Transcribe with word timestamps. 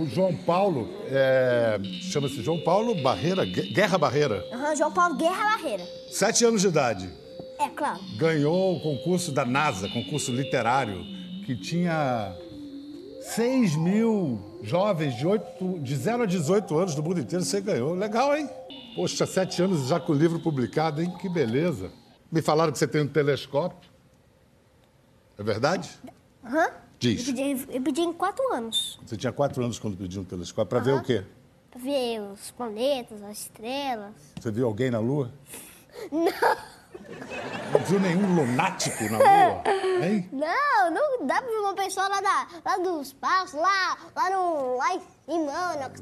O 0.00 0.06
João 0.06 0.34
Paulo, 0.34 0.88
é, 1.10 1.78
chama-se 2.10 2.42
João 2.42 2.58
Paulo 2.58 2.94
Barreira, 3.02 3.44
Guerra 3.44 3.98
Barreira. 3.98 4.42
Uhum, 4.50 4.74
João 4.74 4.90
Paulo 4.90 5.14
Guerra 5.14 5.56
Barreira. 5.56 5.84
Sete 6.10 6.42
anos 6.42 6.62
de 6.62 6.68
idade. 6.68 7.10
É, 7.58 7.68
claro. 7.68 8.00
Ganhou 8.16 8.76
o 8.76 8.80
concurso 8.80 9.30
da 9.30 9.44
NASA, 9.44 9.90
concurso 9.90 10.32
literário, 10.32 11.04
que 11.44 11.54
tinha 11.54 12.34
6 13.20 13.76
mil 13.76 14.58
jovens 14.62 15.18
de, 15.18 15.26
8, 15.26 15.80
de 15.80 15.96
0 15.96 16.22
a 16.22 16.26
18 16.26 16.78
anos 16.78 16.94
do 16.94 17.02
mundo 17.02 17.20
inteiro. 17.20 17.44
Você 17.44 17.60
ganhou. 17.60 17.92
Legal, 17.92 18.34
hein? 18.34 18.48
Poxa, 18.96 19.26
sete 19.26 19.62
anos 19.62 19.86
já 19.86 20.00
com 20.00 20.12
o 20.12 20.16
livro 20.16 20.40
publicado, 20.40 21.02
hein? 21.02 21.14
Que 21.20 21.28
beleza. 21.28 21.92
Me 22.32 22.40
falaram 22.40 22.72
que 22.72 22.78
você 22.78 22.88
tem 22.88 23.02
um 23.02 23.06
telescópio. 23.06 23.90
É 25.38 25.42
verdade? 25.42 25.90
Aham. 26.42 26.64
Uhum. 26.64 26.89
Diz. 27.00 27.26
Eu 27.26 27.34
pedi, 27.34 27.66
eu 27.70 27.82
pedi, 27.82 28.00
em 28.02 28.12
quatro 28.12 28.52
anos. 28.52 29.00
Você 29.06 29.16
tinha 29.16 29.32
quatro 29.32 29.64
anos 29.64 29.78
quando 29.78 29.96
pediu 29.96 30.20
um 30.20 30.24
telescópio. 30.24 30.68
Para 30.68 30.80
ver 30.80 30.92
o 30.92 31.02
quê? 31.02 31.24
Para 31.70 31.80
ver 31.80 32.20
os 32.20 32.50
planetas, 32.50 33.22
as 33.22 33.38
estrelas. 33.38 34.12
Você 34.38 34.50
viu 34.50 34.66
alguém 34.66 34.90
na 34.90 34.98
Lua? 34.98 35.32
Não. 36.12 36.70
Não 37.72 37.80
viu 37.86 37.98
nenhum 38.00 38.34
lunático 38.34 39.02
na 39.04 39.16
Lua? 39.16 39.62
Hein? 40.04 40.28
Não, 40.32 40.90
não 40.90 41.26
dá 41.26 41.42
pra 41.42 41.50
ver 41.50 41.58
uma 41.58 41.74
pessoa 41.74 42.08
lá, 42.08 42.20
da, 42.22 42.48
lá 42.64 42.78
do 42.78 43.02
espaço, 43.02 43.56
lá, 43.58 43.98
lá, 44.16 44.30
no, 44.30 44.76
lá 44.78 44.94
em 44.94 45.00
cima. 45.26 45.52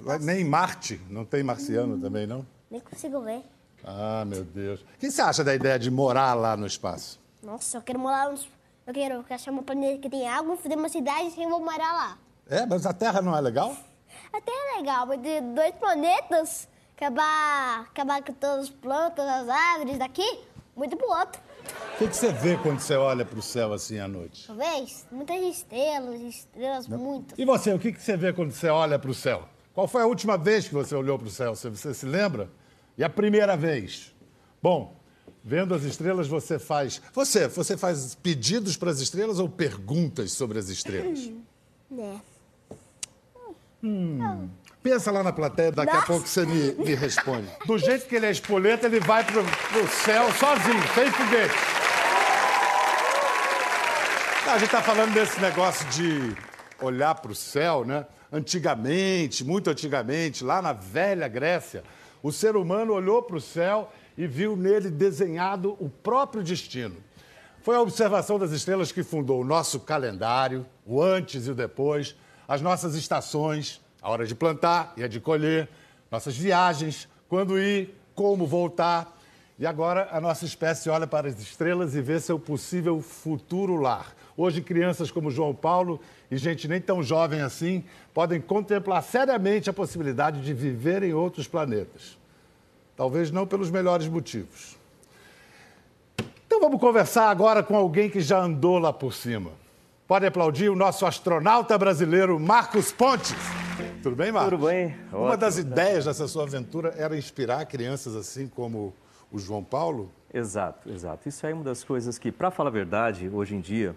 Lá, 0.05 0.19
nem 0.21 0.43
em 0.43 0.45
Marte. 0.45 1.01
Não 1.11 1.25
tem 1.25 1.43
marciano 1.43 1.97
hum, 1.97 2.01
também, 2.01 2.25
não? 2.25 2.47
Nem 2.71 2.81
consigo 2.81 3.21
ver. 3.23 3.43
Ah, 3.83 4.25
meu 4.25 4.45
Deus. 4.45 4.83
O 4.83 4.99
que 5.01 5.11
você 5.11 5.21
acha 5.21 5.43
da 5.43 5.53
ideia 5.53 5.81
de 5.81 5.91
morar 5.91 6.35
lá 6.35 6.57
no 6.57 6.65
espaço? 6.65 7.19
Nossa, 7.43 7.79
eu 7.79 7.83
quero 7.83 7.99
morar 7.99 8.31
no 8.31 8.39
Eu 8.89 8.95
quero 8.95 9.23
achar 9.29 9.51
uma 9.51 9.63
planeta 9.63 9.99
que 9.99 10.09
tem 10.09 10.27
água, 10.27 10.57
fazer 10.57 10.75
uma 10.75 10.89
cidade 10.89 11.35
e 11.37 11.43
eu 11.43 11.51
vou 11.51 11.61
morar 11.61 11.93
lá. 11.93 12.19
É, 12.49 12.65
mas 12.65 12.87
a 12.87 12.93
Terra 12.95 13.21
não 13.21 13.37
é 13.37 13.41
legal? 13.43 13.77
A 14.33 14.41
Terra 14.41 14.57
é 14.73 14.77
legal, 14.79 15.07
mas 15.07 15.21
de 15.21 15.43
dois 15.43 15.75
planetas, 15.75 16.67
acabar, 16.97 17.83
acabar 17.83 18.23
com 18.23 18.33
todas 18.33 18.61
as 18.61 18.71
plantas, 18.71 19.29
as 19.29 19.47
árvores 19.47 19.99
daqui, 19.99 20.41
muito 20.75 20.97
pro 20.97 21.07
outro. 21.07 21.39
O 21.97 21.99
que, 21.99 22.09
que, 22.09 22.17
você 22.17 22.33
vê 22.33 22.57
quando 22.57 22.81
você 22.81 22.97
olha 22.97 23.27
para 23.27 23.39
o 23.39 23.43
céu 23.43 23.75
assim 23.75 23.99
à 23.99 24.09
noite? 24.09 24.47
Talvez 24.47 25.07
muitas 25.13 25.39
estrelas, 25.43 26.19
estrelas, 26.23 26.89
Não. 26.89 26.97
muitas. 26.97 27.39
E 27.39 27.45
você, 27.45 27.75
o 27.75 27.79
que, 27.79 27.93
que 27.93 28.03
você 28.03 28.17
vê 28.17 28.33
quando 28.33 28.53
você 28.53 28.71
olha 28.71 28.99
para 28.99 29.11
o 29.11 29.15
céu? 29.15 29.47
Qual 29.75 29.87
foi 29.87 30.01
a 30.01 30.07
última 30.07 30.39
vez 30.39 30.67
que 30.67 30.73
você 30.73 30.95
olhou 30.95 31.19
para 31.19 31.29
o 31.29 31.31
céu? 31.31 31.55
Você, 31.55 31.69
você, 31.69 31.93
se 31.93 32.07
lembra? 32.07 32.49
E 32.97 33.05
a 33.05 33.11
primeira 33.11 33.55
vez? 33.55 34.15
Bom, 34.63 34.98
vendo 35.49 35.75
as 35.75 35.83
estrelas, 35.83 36.29
você 36.29 36.59
faz. 36.59 37.01
Você, 37.15 37.49
você 37.49 37.75
faz 37.75 38.15
pedidos 38.15 38.77
para 38.77 38.91
as 38.91 39.01
estrelas 39.01 39.39
ou 39.39 39.49
perguntas 39.49 40.33
sobre 40.33 40.59
as 40.59 40.69
estrelas? 40.69 41.31
É. 41.99 42.17
Hum. 43.83 44.51
Pensa 44.83 45.11
lá 45.11 45.23
na 45.23 45.33
plateia, 45.33 45.73
daqui 45.73 45.91
Nossa. 45.91 46.05
a 46.05 46.07
pouco 46.07 46.29
você 46.29 46.45
me, 46.45 46.73
me 46.75 46.95
responde. 46.95 47.49
Do 47.65 47.79
jeito 47.79 48.07
que 48.07 48.17
ele 48.17 48.27
é 48.27 48.31
espoleta, 48.31 48.87
ele 48.87 49.01
vai 49.01 49.25
pro, 49.25 49.43
pro 49.43 49.89
céu 49.89 50.31
sozinho, 50.35 50.83
sem 50.95 51.11
foguete. 51.11 51.55
A 54.47 54.59
gente 54.59 54.65
está 54.65 54.83
falando 54.83 55.15
desse 55.15 55.41
negócio 55.41 55.87
de 55.89 56.37
olhar 56.81 57.15
para 57.15 57.33
o 57.33 57.35
céu, 57.35 57.87
né? 57.87 58.07
Antigamente, 58.31 59.45
muito 59.45 59.71
antigamente, 59.71 60.45
lá 60.45 60.61
na 60.61 60.75
velha 60.75 61.27
Grécia, 61.27 61.83
o 62.23 62.31
ser 62.31 62.55
humano 62.55 62.93
olhou 62.93 63.23
para 63.23 63.37
o 63.37 63.41
céu 63.41 63.91
e 64.19 64.27
viu 64.27 64.57
nele 64.57 64.91
desenhado 64.91 65.77
o 65.79 65.89
próprio 65.89 66.43
destino. 66.43 66.97
Foi 67.63 67.77
a 67.77 67.81
observação 67.81 68.37
das 68.37 68.51
estrelas 68.51 68.91
que 68.91 69.05
fundou 69.05 69.41
o 69.41 69.45
nosso 69.45 69.79
calendário, 69.79 70.67
o 70.85 71.01
antes 71.01 71.47
e 71.47 71.51
o 71.53 71.55
depois, 71.55 72.17
as 72.49 72.61
nossas 72.61 72.97
estações, 72.97 73.81
a 74.03 74.11
hora 74.11 74.27
de 74.27 74.35
plantar 74.35 74.93
e 74.97 75.05
a 75.05 75.09
de 75.09 75.21
colher, 75.21 75.69
nossas 76.11 76.37
viagens, 76.37 77.09
quando 77.29 77.59
ir, 77.59 77.95
como 78.13 78.45
voltar. 78.45 79.17
E 79.57 79.65
agora 79.65 80.09
a 80.11 80.21
nossa 80.21 80.45
espécie 80.45 80.91
olha 80.91 81.07
para 81.07 81.29
as 81.29 81.41
estrelas 81.41 81.95
e 81.95 82.01
vê 82.01 82.19
seu 82.19 82.41
possível 82.41 83.01
futuro 83.01 83.77
lar. 83.77 84.13
Hoje, 84.37 84.61
crianças 84.63 85.11
como 85.11 85.31
João 85.31 85.55
Paulo 85.55 86.01
e 86.31 86.37
gente 86.37 86.67
nem 86.67 86.81
tão 86.81 87.03
jovem 87.03 87.41
assim 87.41 87.85
podem 88.13 88.41
contemplar 88.41 89.03
seriamente 89.03 89.71
a 89.71 89.73
possibilidade 89.73 90.41
de 90.41 90.55
viver 90.55 91.03
em 91.05 91.13
outros 91.13 91.47
planetas. 91.47 92.19
Talvez 92.99 93.31
não 93.31 93.47
pelos 93.47 93.71
melhores 93.71 94.09
motivos. 94.09 94.77
Então 96.45 96.61
vamos 96.61 96.81
conversar 96.81 97.31
agora 97.31 97.63
com 97.63 97.77
alguém 97.77 98.11
que 98.11 98.21
já 98.21 98.41
andou 98.41 98.77
lá 98.77 98.93
por 98.93 99.15
cima. 99.15 99.53
Pode 100.09 100.27
aplaudir 100.27 100.69
o 100.69 100.75
nosso 100.75 101.07
astronauta 101.07 101.79
brasileiro 101.79 102.41
Marcos 102.41 102.91
Pontes. 102.91 103.37
Tudo 104.03 104.17
bem, 104.17 104.33
Marcos? 104.33 104.51
Tudo 104.51 104.67
bem. 104.67 104.97
Uma 105.13 105.21
Ótimo. 105.21 105.37
das 105.37 105.59
ideias 105.59 106.07
dessa 106.07 106.27
sua 106.27 106.43
aventura 106.43 106.93
era 106.99 107.17
inspirar 107.17 107.65
crianças 107.67 108.17
assim 108.17 108.49
como 108.49 108.93
o 109.31 109.39
João 109.39 109.63
Paulo? 109.63 110.11
Exato, 110.35 110.91
exato. 110.91 111.29
Isso 111.29 111.47
é 111.47 111.55
uma 111.55 111.63
das 111.63 111.85
coisas 111.85 112.19
que, 112.19 112.33
para 112.33 112.51
falar 112.51 112.71
a 112.71 112.73
verdade, 112.73 113.31
hoje 113.33 113.55
em 113.55 113.61
dia, 113.61 113.95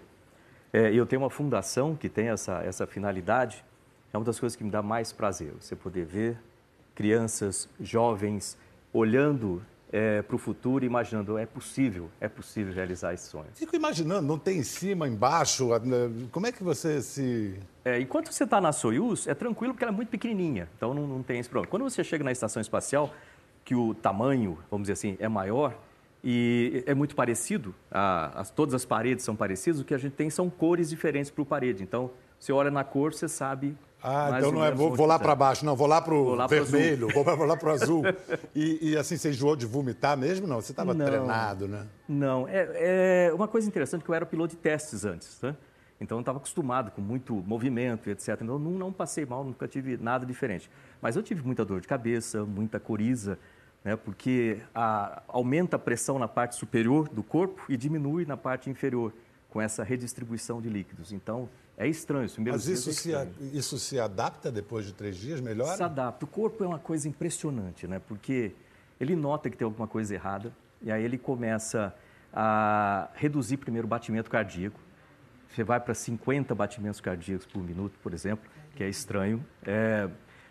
é, 0.72 0.94
eu 0.94 1.04
tenho 1.06 1.22
uma 1.22 1.30
fundação 1.30 1.96
que 1.96 2.08
tem 2.08 2.28
essa, 2.28 2.62
essa 2.62 2.86
finalidade, 2.86 3.64
é 4.12 4.16
uma 4.16 4.24
das 4.24 4.38
coisas 4.38 4.54
que 4.54 4.62
me 4.62 4.70
dá 4.70 4.80
mais 4.80 5.12
prazer. 5.12 5.52
Você 5.58 5.74
poder 5.74 6.04
ver 6.04 6.38
crianças, 6.94 7.68
jovens, 7.80 8.56
olhando 8.92 9.62
é, 9.92 10.22
para 10.22 10.34
o 10.34 10.38
futuro, 10.38 10.84
imaginando 10.84 11.36
é 11.36 11.44
possível, 11.44 12.10
é 12.20 12.28
possível 12.28 12.72
realizar 12.72 13.12
esse 13.12 13.28
sonho. 13.28 13.46
Fico 13.54 13.76
imaginando, 13.76 14.26
não 14.26 14.38
tem 14.38 14.58
em 14.58 14.62
cima, 14.62 15.06
embaixo, 15.06 15.68
como 16.30 16.46
é 16.46 16.52
que 16.52 16.62
você 16.62 17.02
se... 17.02 17.60
É, 17.84 18.00
enquanto 18.00 18.32
você 18.32 18.44
está 18.44 18.60
na 18.60 18.72
Soyuz, 18.72 19.26
é 19.26 19.34
tranquilo 19.34 19.74
porque 19.74 19.84
ela 19.84 19.92
é 19.92 19.96
muito 19.96 20.08
pequenininha, 20.08 20.68
então 20.76 20.94
não, 20.94 21.06
não 21.06 21.22
tem 21.22 21.38
esse 21.38 21.48
problema. 21.48 21.70
Quando 21.70 21.82
você 21.82 22.02
chega 22.02 22.24
na 22.24 22.32
estação 22.32 22.60
espacial, 22.62 23.12
que 23.64 23.74
o 23.74 23.94
tamanho, 23.94 24.58
vamos 24.70 24.84
dizer 24.84 24.94
assim, 24.94 25.16
é 25.20 25.28
maior 25.28 25.76
e 26.24 26.82
é 26.86 26.94
muito 26.94 27.14
parecido, 27.14 27.74
a, 27.90 28.40
as, 28.40 28.50
todas 28.50 28.74
as 28.74 28.84
paredes 28.84 29.24
são 29.24 29.36
parecidas, 29.36 29.80
o 29.80 29.84
que 29.84 29.94
a 29.94 29.98
gente 29.98 30.14
tem 30.14 30.30
são 30.30 30.48
cores 30.48 30.88
diferentes 30.88 31.30
para 31.30 31.42
o 31.42 31.46
parede. 31.46 31.82
Então, 31.82 32.10
você 32.38 32.52
olha 32.52 32.70
na 32.70 32.82
cor, 32.82 33.12
você 33.12 33.28
sabe 33.28 33.76
ah, 34.02 34.34
então 34.36 34.50
não 34.50 34.64
é 34.64 34.72
vou, 34.72 34.94
vou 34.94 35.06
lá 35.06 35.18
para 35.18 35.34
baixo, 35.34 35.64
não, 35.64 35.76
vou 35.76 35.86
lá 35.86 36.02
para 36.02 36.12
o 36.12 36.48
vermelho, 36.48 37.08
vou, 37.08 37.24
lá 37.46 37.56
para 37.56 37.68
o 37.68 37.72
azul. 37.72 38.02
e, 38.54 38.90
e, 38.90 38.96
assim, 38.96 39.16
você 39.16 39.30
enjoou 39.30 39.54
de 39.54 39.64
vomitar 39.64 40.16
mesmo? 40.16 40.46
Não, 40.46 40.60
você 40.60 40.72
estava 40.72 40.92
treinado, 40.94 41.68
né? 41.68 41.86
Não, 42.08 42.48
é, 42.48 43.28
é, 43.28 43.32
uma 43.32 43.46
coisa 43.46 43.68
interessante 43.68 44.04
que 44.04 44.10
eu 44.10 44.14
era 44.14 44.26
piloto 44.26 44.56
de 44.56 44.60
testes 44.60 45.04
antes, 45.04 45.40
né? 45.40 45.56
Então 46.00 46.18
eu 46.18 46.20
estava 46.20 46.38
acostumado 46.38 46.90
com 46.90 47.00
muito 47.00 47.32
movimento, 47.46 48.10
etc. 48.10 48.30
Então 48.42 48.58
não, 48.58 48.72
não 48.72 48.92
passei 48.92 49.24
mal, 49.24 49.44
nunca 49.44 49.68
tive 49.68 49.96
nada 49.96 50.26
diferente. 50.26 50.68
Mas 51.00 51.14
eu 51.14 51.22
tive 51.22 51.46
muita 51.46 51.64
dor 51.64 51.80
de 51.80 51.86
cabeça, 51.86 52.44
muita 52.44 52.80
coriza, 52.80 53.38
né? 53.84 53.94
porque 53.94 54.58
a, 54.74 55.22
aumenta 55.28 55.76
a 55.76 55.78
pressão 55.78 56.18
na 56.18 56.26
parte 56.26 56.56
superior 56.56 57.08
do 57.08 57.22
corpo 57.22 57.62
e 57.68 57.76
diminui 57.76 58.26
na 58.26 58.36
parte 58.36 58.68
inferior 58.68 59.12
com 59.48 59.60
essa 59.60 59.84
redistribuição 59.84 60.60
de 60.60 60.68
líquidos. 60.68 61.12
Então 61.12 61.48
é 61.84 61.88
estranho. 61.88 62.26
Os 62.26 62.38
Mas 62.38 62.66
isso, 62.66 62.90
é 62.90 62.92
se, 62.92 63.12
isso 63.52 63.78
se 63.78 63.98
adapta 63.98 64.50
depois 64.50 64.86
de 64.86 64.92
três 64.92 65.16
dias, 65.16 65.40
melhor? 65.40 65.76
Se 65.76 65.82
adapta. 65.82 66.24
O 66.24 66.28
corpo 66.28 66.62
é 66.64 66.66
uma 66.66 66.78
coisa 66.78 67.08
impressionante, 67.08 67.86
né? 67.86 68.00
Porque 68.06 68.52
ele 69.00 69.16
nota 69.16 69.50
que 69.50 69.56
tem 69.56 69.64
alguma 69.64 69.88
coisa 69.88 70.14
errada 70.14 70.52
e 70.80 70.90
aí 70.90 71.02
ele 71.02 71.18
começa 71.18 71.94
a 72.32 73.08
reduzir 73.14 73.56
primeiro 73.58 73.86
o 73.86 73.88
batimento 73.88 74.30
cardíaco. 74.30 74.80
Você 75.48 75.62
vai 75.62 75.78
para 75.78 75.94
50 75.94 76.54
batimentos 76.54 77.00
cardíacos 77.00 77.46
por 77.46 77.62
minuto, 77.62 77.98
por 78.02 78.14
exemplo, 78.14 78.48
que 78.74 78.82
é 78.82 78.88
estranho. 78.88 79.44
É... 79.64 80.08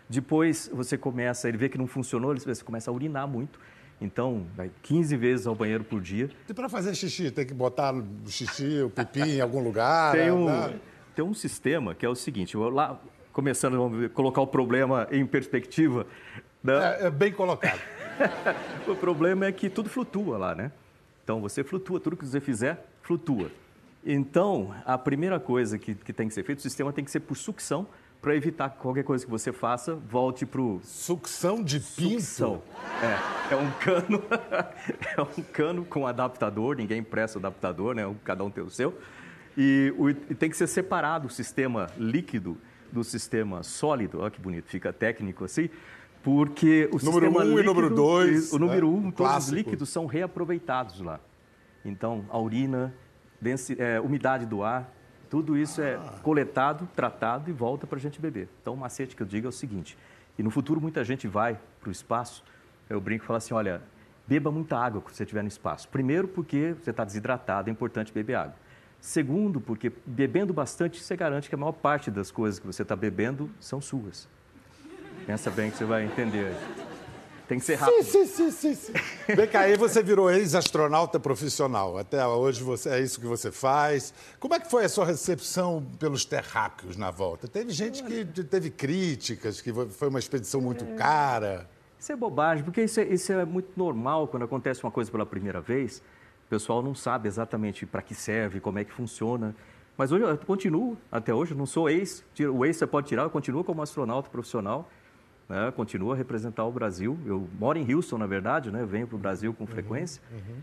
Depois 0.08 0.70
você 0.72 0.96
começa, 0.96 1.48
ele 1.48 1.56
vê 1.56 1.68
que 1.68 1.78
não 1.78 1.86
funcionou, 1.86 2.36
você 2.36 2.62
começa 2.62 2.90
a 2.90 2.94
urinar 2.94 3.26
muito. 3.26 3.58
Então, 4.00 4.46
vai 4.56 4.70
15 4.82 5.16
vezes 5.16 5.46
ao 5.46 5.54
banheiro 5.54 5.84
por 5.84 6.00
dia. 6.00 6.28
E 6.48 6.52
para 6.52 6.68
fazer 6.68 6.94
xixi, 6.94 7.30
tem 7.30 7.46
que 7.46 7.54
botar 7.54 7.94
o 7.94 8.04
xixi, 8.26 8.82
o 8.82 8.90
pipi 8.90 9.36
em 9.36 9.40
algum 9.40 9.60
lugar? 9.60 10.12
Tem 10.12 10.30
um, 10.30 10.46
né? 10.46 10.78
Tem 11.14 11.24
um 11.24 11.34
sistema 11.34 11.94
que 11.94 12.04
é 12.04 12.08
o 12.08 12.14
seguinte, 12.14 12.56
lá, 12.56 12.98
começando 13.32 14.04
a 14.04 14.08
colocar 14.10 14.40
o 14.40 14.46
problema 14.46 15.06
em 15.10 15.26
perspectiva. 15.26 16.06
Né? 16.62 16.74
É, 17.00 17.06
é 17.06 17.10
bem 17.10 17.32
colocado. 17.32 17.80
o 18.86 18.94
problema 18.94 19.46
é 19.46 19.52
que 19.52 19.68
tudo 19.68 19.88
flutua 19.88 20.38
lá, 20.38 20.54
né? 20.54 20.70
Então, 21.24 21.40
você 21.40 21.62
flutua, 21.62 22.00
tudo 22.00 22.16
que 22.16 22.26
você 22.26 22.40
fizer, 22.40 22.84
flutua. 23.02 23.50
Então, 24.04 24.74
a 24.84 24.98
primeira 24.98 25.38
coisa 25.38 25.78
que, 25.78 25.94
que 25.94 26.12
tem 26.12 26.28
que 26.28 26.34
ser 26.34 26.42
feita, 26.42 26.58
o 26.58 26.62
sistema 26.62 26.92
tem 26.92 27.04
que 27.04 27.10
ser 27.10 27.20
por 27.20 27.36
sucção, 27.36 27.86
para 28.20 28.36
evitar 28.36 28.70
que 28.70 28.78
qualquer 28.78 29.02
coisa 29.02 29.24
que 29.24 29.30
você 29.30 29.52
faça 29.52 29.96
volte 29.96 30.46
para 30.46 30.60
o... 30.60 30.80
Sucção 30.84 31.62
de 31.62 31.80
pinto? 31.80 32.20
Sucção. 32.20 32.62
É, 33.02 33.54
é 33.54 33.56
um 33.56 33.70
cano, 33.72 34.22
é 35.18 35.22
um 35.22 35.42
cano 35.42 35.84
com 35.84 36.06
adaptador, 36.06 36.76
ninguém 36.76 37.02
presta 37.02 37.40
adaptador, 37.40 37.96
né? 37.96 38.14
Cada 38.22 38.44
um 38.44 38.50
tem 38.50 38.62
o 38.62 38.70
seu. 38.70 38.96
E, 39.56 39.92
o, 39.98 40.08
e 40.08 40.14
tem 40.14 40.48
que 40.48 40.56
ser 40.56 40.66
separado 40.66 41.26
o 41.26 41.30
sistema 41.30 41.88
líquido 41.98 42.56
do 42.90 43.02
sistema 43.02 43.62
sólido, 43.62 44.20
olha 44.20 44.30
que 44.30 44.40
bonito, 44.40 44.68
fica 44.68 44.92
técnico 44.92 45.44
assim, 45.44 45.68
porque 46.22 46.88
o 46.92 46.98
número 47.04 47.26
sistema 47.26 47.40
um 47.40 47.42
líquido, 47.42 47.60
e 47.60 47.64
número 47.64 47.94
dois, 47.94 48.52
o 48.52 48.58
número 48.58 48.88
um, 48.88 49.10
todos 49.10 49.16
clássico. 49.16 49.40
os 49.40 49.50
líquidos 49.52 49.88
são 49.88 50.06
reaproveitados 50.06 51.00
lá. 51.00 51.18
Então, 51.84 52.24
a 52.30 52.38
urina, 52.38 52.94
densi, 53.40 53.76
é, 53.78 54.00
umidade 54.00 54.46
do 54.46 54.62
ar, 54.62 54.92
Tudo 55.32 55.56
isso 55.56 55.80
é 55.80 55.98
coletado, 56.22 56.86
tratado 56.94 57.48
e 57.48 57.54
volta 57.54 57.86
para 57.86 57.96
a 57.96 58.00
gente 58.00 58.20
beber. 58.20 58.50
Então, 58.60 58.74
o 58.74 58.76
macete 58.76 59.16
que 59.16 59.22
eu 59.22 59.26
digo 59.26 59.46
é 59.46 59.48
o 59.48 59.52
seguinte: 59.52 59.96
e 60.38 60.42
no 60.42 60.50
futuro 60.50 60.78
muita 60.78 61.02
gente 61.02 61.26
vai 61.26 61.58
para 61.80 61.88
o 61.88 61.90
espaço. 61.90 62.44
Eu 62.90 63.00
brinco 63.00 63.24
e 63.24 63.26
falo 63.26 63.38
assim: 63.38 63.54
olha, 63.54 63.80
beba 64.26 64.50
muita 64.50 64.76
água 64.76 65.00
quando 65.00 65.14
você 65.14 65.22
estiver 65.22 65.40
no 65.40 65.48
espaço. 65.48 65.88
Primeiro, 65.88 66.28
porque 66.28 66.74
você 66.74 66.90
está 66.90 67.02
desidratado, 67.02 67.70
é 67.70 67.72
importante 67.72 68.12
beber 68.12 68.34
água. 68.34 68.56
Segundo, 69.02 69.60
porque 69.60 69.90
bebendo 70.06 70.52
bastante, 70.52 71.02
você 71.02 71.16
garante 71.16 71.48
que 71.48 71.54
a 71.56 71.58
maior 71.58 71.72
parte 71.72 72.08
das 72.08 72.30
coisas 72.30 72.60
que 72.60 72.66
você 72.68 72.82
está 72.82 72.94
bebendo 72.94 73.50
são 73.58 73.80
suas. 73.80 74.28
Pensa 75.26 75.50
bem 75.50 75.72
que 75.72 75.76
você 75.76 75.84
vai 75.84 76.04
entender. 76.04 76.54
Tem 77.48 77.58
que 77.58 77.64
ser 77.64 77.74
rápido. 77.74 78.04
Sim, 78.04 78.24
sim, 78.24 78.50
sim, 78.52 78.74
sim. 78.76 78.92
Vem 79.26 79.48
cá, 79.48 79.62
aí 79.62 79.76
você 79.76 80.04
virou 80.04 80.30
ex-astronauta 80.30 81.18
profissional. 81.18 81.98
Até 81.98 82.24
hoje 82.24 82.62
você, 82.62 82.90
é 82.90 83.00
isso 83.00 83.20
que 83.20 83.26
você 83.26 83.50
faz. 83.50 84.14
Como 84.38 84.54
é 84.54 84.60
que 84.60 84.70
foi 84.70 84.84
a 84.84 84.88
sua 84.88 85.04
recepção 85.04 85.84
pelos 85.98 86.24
terráqueos 86.24 86.96
na 86.96 87.10
volta? 87.10 87.48
Teve 87.48 87.72
gente 87.72 88.04
que 88.04 88.24
teve 88.24 88.70
críticas, 88.70 89.60
que 89.60 89.72
foi 89.72 90.08
uma 90.10 90.20
expedição 90.20 90.60
muito 90.60 90.86
cara. 90.94 91.68
Isso 91.98 92.12
é 92.12 92.16
bobagem, 92.16 92.62
porque 92.62 92.84
isso 92.84 93.00
é, 93.00 93.04
isso 93.04 93.32
é 93.32 93.44
muito 93.44 93.72
normal 93.76 94.28
quando 94.28 94.44
acontece 94.44 94.80
uma 94.84 94.92
coisa 94.92 95.10
pela 95.10 95.26
primeira 95.26 95.60
vez. 95.60 96.00
O 96.52 96.54
pessoal 96.54 96.82
não 96.82 96.94
sabe 96.94 97.28
exatamente 97.28 97.86
para 97.86 98.02
que 98.02 98.14
serve, 98.14 98.60
como 98.60 98.78
é 98.78 98.84
que 98.84 98.92
funciona. 98.92 99.56
Mas 99.96 100.12
hoje 100.12 100.24
eu 100.24 100.36
continuo, 100.36 100.98
até 101.10 101.32
hoje, 101.32 101.54
não 101.54 101.64
sou 101.64 101.88
ex. 101.88 102.22
O 102.54 102.66
ex 102.66 102.76
você 102.76 102.86
pode 102.86 103.08
tirar, 103.08 103.22
eu 103.22 103.30
continuo 103.30 103.64
como 103.64 103.80
astronauta 103.80 104.28
profissional 104.28 104.86
né, 105.48 105.70
continua 105.72 106.14
a 106.14 106.16
representar 106.16 106.64
o 106.64 106.72
Brasil. 106.72 107.18
Eu 107.26 107.48
moro 107.58 107.78
em 107.78 107.94
Houston, 107.94 108.18
na 108.18 108.26
verdade, 108.26 108.70
né, 108.70 108.84
venho 108.84 109.06
para 109.06 109.16
o 109.16 109.18
Brasil 109.18 109.52
com 109.54 109.64
uhum, 109.64 109.70
frequência. 109.70 110.22
Uhum. 110.30 110.56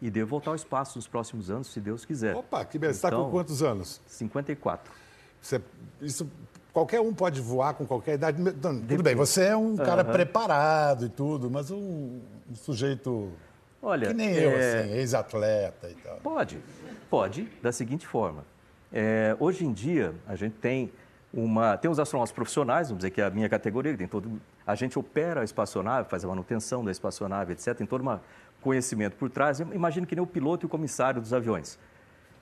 E 0.00 0.10
devo 0.10 0.30
voltar 0.30 0.50
ao 0.50 0.56
espaço 0.56 0.98
nos 0.98 1.08
próximos 1.08 1.50
anos, 1.50 1.68
se 1.68 1.80
Deus 1.80 2.04
quiser. 2.04 2.34
Opa, 2.36 2.64
que 2.64 2.78
beleza. 2.78 3.00
Você 3.00 3.06
está 3.06 3.16
com 3.16 3.22
então, 3.22 3.30
quantos 3.30 3.62
anos? 3.62 4.00
54. 4.06 4.92
Você, 5.40 5.60
isso, 6.00 6.28
qualquer 6.72 7.00
um 7.00 7.14
pode 7.14 7.40
voar 7.40 7.74
com 7.74 7.86
qualquer 7.86 8.14
idade. 8.14 8.40
Não, 8.40 8.80
tudo 8.80 9.02
bem, 9.02 9.14
você 9.14 9.44
é 9.44 9.56
um 9.56 9.76
cara 9.76 10.04
uhum. 10.04 10.12
preparado 10.12 11.06
e 11.06 11.08
tudo, 11.08 11.50
mas 11.50 11.70
um, 11.70 12.20
um 12.50 12.54
sujeito 12.54 13.32
Olha, 13.86 14.08
que 14.08 14.14
nem 14.14 14.30
é... 14.30 14.44
eu, 14.44 14.50
assim, 14.50 14.94
ex-atleta 14.94 15.88
e 15.88 15.94
tal. 15.94 16.16
Pode, 16.16 16.58
pode, 17.08 17.44
da 17.62 17.70
seguinte 17.70 18.04
forma. 18.04 18.44
É, 18.92 19.36
hoje 19.38 19.64
em 19.64 19.72
dia, 19.72 20.12
a 20.26 20.34
gente 20.34 20.54
tem 20.54 20.92
uma. 21.32 21.76
Tem 21.76 21.88
os 21.88 22.00
astronautas 22.00 22.32
profissionais, 22.32 22.88
vamos 22.88 22.98
dizer 22.98 23.12
que 23.12 23.20
é 23.20 23.24
a 23.24 23.30
minha 23.30 23.48
categoria, 23.48 23.96
tem 23.96 24.08
todo. 24.08 24.40
A 24.66 24.74
gente 24.74 24.98
opera 24.98 25.42
a 25.42 25.44
espaçonave, 25.44 26.08
faz 26.08 26.24
a 26.24 26.28
manutenção 26.28 26.84
da 26.84 26.90
espaçonave, 26.90 27.52
etc. 27.52 27.76
Tem 27.76 27.86
todo 27.86 28.02
um 28.02 28.18
conhecimento 28.60 29.14
por 29.14 29.30
trás. 29.30 29.60
Imagina 29.60 30.04
que 30.04 30.16
nem 30.16 30.22
o 30.22 30.26
piloto 30.26 30.64
e 30.64 30.66
o 30.66 30.68
comissário 30.68 31.20
dos 31.20 31.32
aviões. 31.32 31.78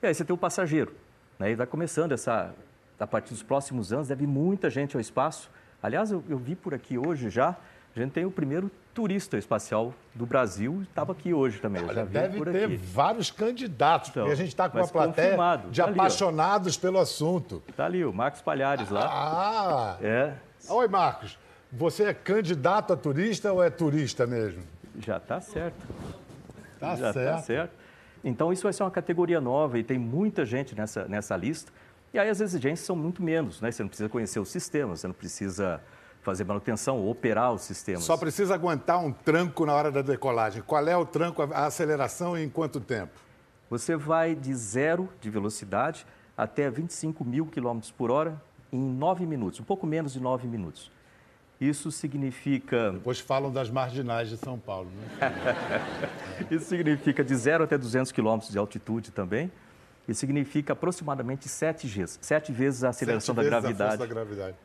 E 0.01 0.07
aí 0.07 0.15
você 0.15 0.25
tem 0.25 0.33
o 0.33 0.37
passageiro. 0.37 0.95
Né? 1.37 1.51
E 1.51 1.55
vai 1.55 1.67
começando 1.67 2.11
essa. 2.11 2.55
A 2.99 3.05
partir 3.05 3.33
dos 3.33 3.43
próximos 3.43 3.93
anos, 3.93 4.07
deve 4.07 4.25
muita 4.25 4.67
gente 4.67 4.95
ao 4.95 5.01
espaço. 5.01 5.51
Aliás, 5.83 6.11
eu, 6.11 6.23
eu 6.27 6.39
vi 6.39 6.55
por 6.55 6.73
aqui 6.73 6.97
hoje 6.97 7.29
já 7.29 7.55
a 7.95 8.03
gente 8.03 8.11
tem 8.11 8.25
o 8.25 8.31
primeiro 8.31 8.69
turista 8.93 9.37
espacial 9.37 9.93
do 10.13 10.25
Brasil, 10.25 10.83
estava 10.83 11.13
aqui 11.13 11.33
hoje 11.33 11.59
também. 11.59 11.83
Olha, 11.83 12.05
deve 12.05 12.43
ter 12.43 12.65
aqui. 12.65 12.75
vários 12.77 13.31
candidatos, 13.31 14.09
então, 14.09 14.23
porque 14.23 14.33
a 14.33 14.37
gente 14.37 14.49
está 14.49 14.69
com 14.69 14.77
uma 14.77 14.87
plateia 14.87 15.37
de 15.69 15.81
tá 15.81 15.89
apaixonados 15.89 16.75
ali, 16.75 16.81
pelo 16.81 16.99
assunto. 16.99 17.63
Está 17.67 17.85
ali, 17.85 18.03
o 18.03 18.11
Marcos 18.11 18.41
Palhares 18.41 18.89
lá. 18.89 19.07
Ah! 19.09 19.97
É. 20.01 20.33
Oi, 20.69 20.87
Marcos. 20.87 21.37
Você 21.71 22.03
é 22.03 22.13
candidato 22.13 22.93
a 22.93 22.97
turista 22.97 23.51
ou 23.51 23.63
é 23.63 23.69
turista 23.69 24.25
mesmo? 24.27 24.63
Já 24.99 25.17
está 25.17 25.39
certo. 25.39 25.87
Tá 26.79 26.95
Já 26.95 27.13
certo. 27.13 27.35
Tá 27.35 27.41
certo. 27.41 27.71
Então, 28.23 28.51
isso 28.51 28.63
vai 28.63 28.73
ser 28.73 28.83
uma 28.83 28.91
categoria 28.91 29.39
nova 29.39 29.77
e 29.77 29.83
tem 29.83 29.99
muita 29.99 30.45
gente 30.45 30.75
nessa, 30.75 31.05
nessa 31.05 31.35
lista. 31.37 31.71
E 32.13 32.19
aí 32.19 32.29
as 32.29 32.39
exigências 32.39 32.85
são 32.85 32.95
muito 32.95 33.21
menos, 33.21 33.61
né? 33.61 33.71
Você 33.71 33.83
não 33.83 33.89
precisa 33.89 34.09
conhecer 34.09 34.39
o 34.39 34.45
sistema, 34.45 34.95
você 34.95 35.07
não 35.07 35.13
precisa 35.13 35.81
fazer 36.25 36.43
manutenção, 36.43 37.07
operar 37.07 37.53
os 37.53 37.61
sistemas. 37.61 38.03
Só 38.03 38.17
precisa 38.17 38.55
aguentar 38.55 38.99
um 38.99 39.11
tranco 39.11 39.63
na 39.63 39.73
hora 39.73 39.91
da 39.91 40.01
decolagem. 40.01 40.63
Qual 40.65 40.85
é 40.87 40.97
o 40.97 41.05
tranco, 41.05 41.43
a 41.43 41.67
aceleração 41.67 42.35
e 42.35 42.43
em 42.43 42.49
quanto 42.49 42.79
tempo? 42.79 43.13
Você 43.69 43.95
vai 43.95 44.33
de 44.33 44.53
zero 44.55 45.07
de 45.21 45.29
velocidade 45.29 46.05
até 46.35 46.69
25 46.69 47.23
mil 47.23 47.45
quilômetros 47.45 47.91
por 47.91 48.09
hora 48.09 48.41
em 48.71 48.79
nove 48.79 49.25
minutos, 49.25 49.59
um 49.59 49.63
pouco 49.63 49.85
menos 49.85 50.13
de 50.13 50.19
nove 50.19 50.47
minutos. 50.47 50.91
Isso 51.61 51.89
significa. 51.91 52.91
Depois 52.91 53.19
falam 53.19 53.51
das 53.51 53.69
marginais 53.69 54.27
de 54.27 54.35
São 54.35 54.59
Paulo, 54.59 54.89
né? 54.89 55.29
Isso 56.51 56.65
significa 56.65 57.23
de 57.23 57.33
zero 57.35 57.63
até 57.63 57.77
200 57.77 58.11
quilômetros 58.11 58.51
de 58.51 58.57
altitude 58.57 59.11
também. 59.11 59.49
E 60.07 60.13
significa 60.13 60.73
aproximadamente 60.73 61.47
sete 61.47 61.87
vezes, 61.87 62.19
sete 62.21 62.51
vezes 62.51 62.83
a 62.83 62.89
aceleração 62.89 63.33
sete 63.33 63.43
da 63.43 63.49
gravidade. 63.49 63.83
A 63.83 63.97
força 63.97 64.07
da 64.07 64.13
gravidade. 64.13 64.55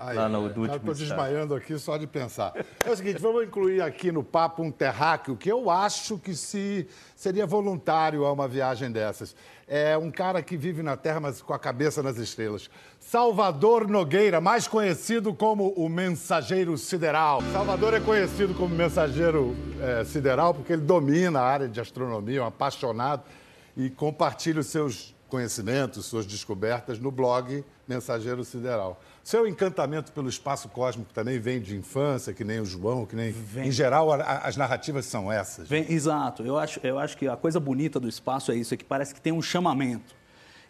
Ai, 0.00 0.14
lá 0.14 0.28
no 0.28 0.46
Estou 0.46 0.94
desmaiando 0.94 1.56
aqui 1.56 1.76
só 1.76 1.96
de 1.96 2.06
pensar. 2.06 2.52
É 2.86 2.88
o 2.88 2.96
seguinte, 2.96 3.20
vamos 3.20 3.42
incluir 3.42 3.82
aqui 3.82 4.12
no 4.12 4.22
papo 4.22 4.62
um 4.62 4.70
terráqueo 4.70 5.36
que 5.36 5.50
eu 5.50 5.68
acho 5.68 6.16
que 6.18 6.36
se 6.36 6.86
seria 7.16 7.44
voluntário 7.44 8.24
a 8.24 8.32
uma 8.32 8.46
viagem 8.46 8.92
dessas. 8.92 9.34
É 9.66 9.98
um 9.98 10.08
cara 10.08 10.40
que 10.40 10.56
vive 10.56 10.84
na 10.84 10.96
Terra, 10.96 11.18
mas 11.18 11.42
com 11.42 11.52
a 11.52 11.58
cabeça 11.58 12.00
nas 12.00 12.16
estrelas. 12.16 12.70
Salvador 13.00 13.88
Nogueira, 13.88 14.40
mais 14.40 14.68
conhecido 14.68 15.34
como 15.34 15.70
o 15.70 15.88
Mensageiro 15.88 16.78
Sideral. 16.78 17.42
Salvador 17.52 17.92
é 17.92 18.00
conhecido 18.00 18.54
como 18.54 18.72
Mensageiro 18.72 19.56
é, 19.80 20.04
Sideral 20.04 20.54
porque 20.54 20.74
ele 20.74 20.82
domina 20.82 21.40
a 21.40 21.44
área 21.44 21.68
de 21.68 21.80
astronomia, 21.80 22.38
é 22.38 22.42
um 22.42 22.46
apaixonado 22.46 23.24
e 23.76 23.90
compartilha 23.90 24.60
os 24.60 24.68
seus 24.68 25.12
conhecimentos, 25.28 26.06
suas 26.06 26.26
descobertas 26.26 26.98
no 26.98 27.10
blog 27.10 27.64
Mensageiro 27.86 28.44
Sideral. 28.44 29.00
Seu 29.22 29.46
encantamento 29.46 30.10
pelo 30.12 30.28
espaço 30.28 30.68
cósmico 30.68 31.12
também 31.12 31.38
vem 31.38 31.60
de 31.60 31.76
infância, 31.76 32.32
que 32.32 32.44
nem 32.44 32.60
o 32.60 32.64
João, 32.64 33.04
que 33.06 33.14
nem. 33.14 33.30
Vem. 33.30 33.68
Em 33.68 33.72
geral, 33.72 34.12
a, 34.12 34.38
as 34.38 34.56
narrativas 34.56 35.06
são 35.06 35.30
essas. 35.30 35.68
Vem, 35.68 35.90
exato. 35.92 36.42
Eu 36.42 36.58
acho, 36.58 36.80
eu 36.82 36.98
acho 36.98 37.16
que 37.16 37.28
a 37.28 37.36
coisa 37.36 37.60
bonita 37.60 38.00
do 38.00 38.08
espaço 38.08 38.50
é 38.50 38.56
isso, 38.56 38.74
é 38.74 38.76
que 38.76 38.84
parece 38.84 39.14
que 39.14 39.20
tem 39.20 39.32
um 39.32 39.42
chamamento. 39.42 40.16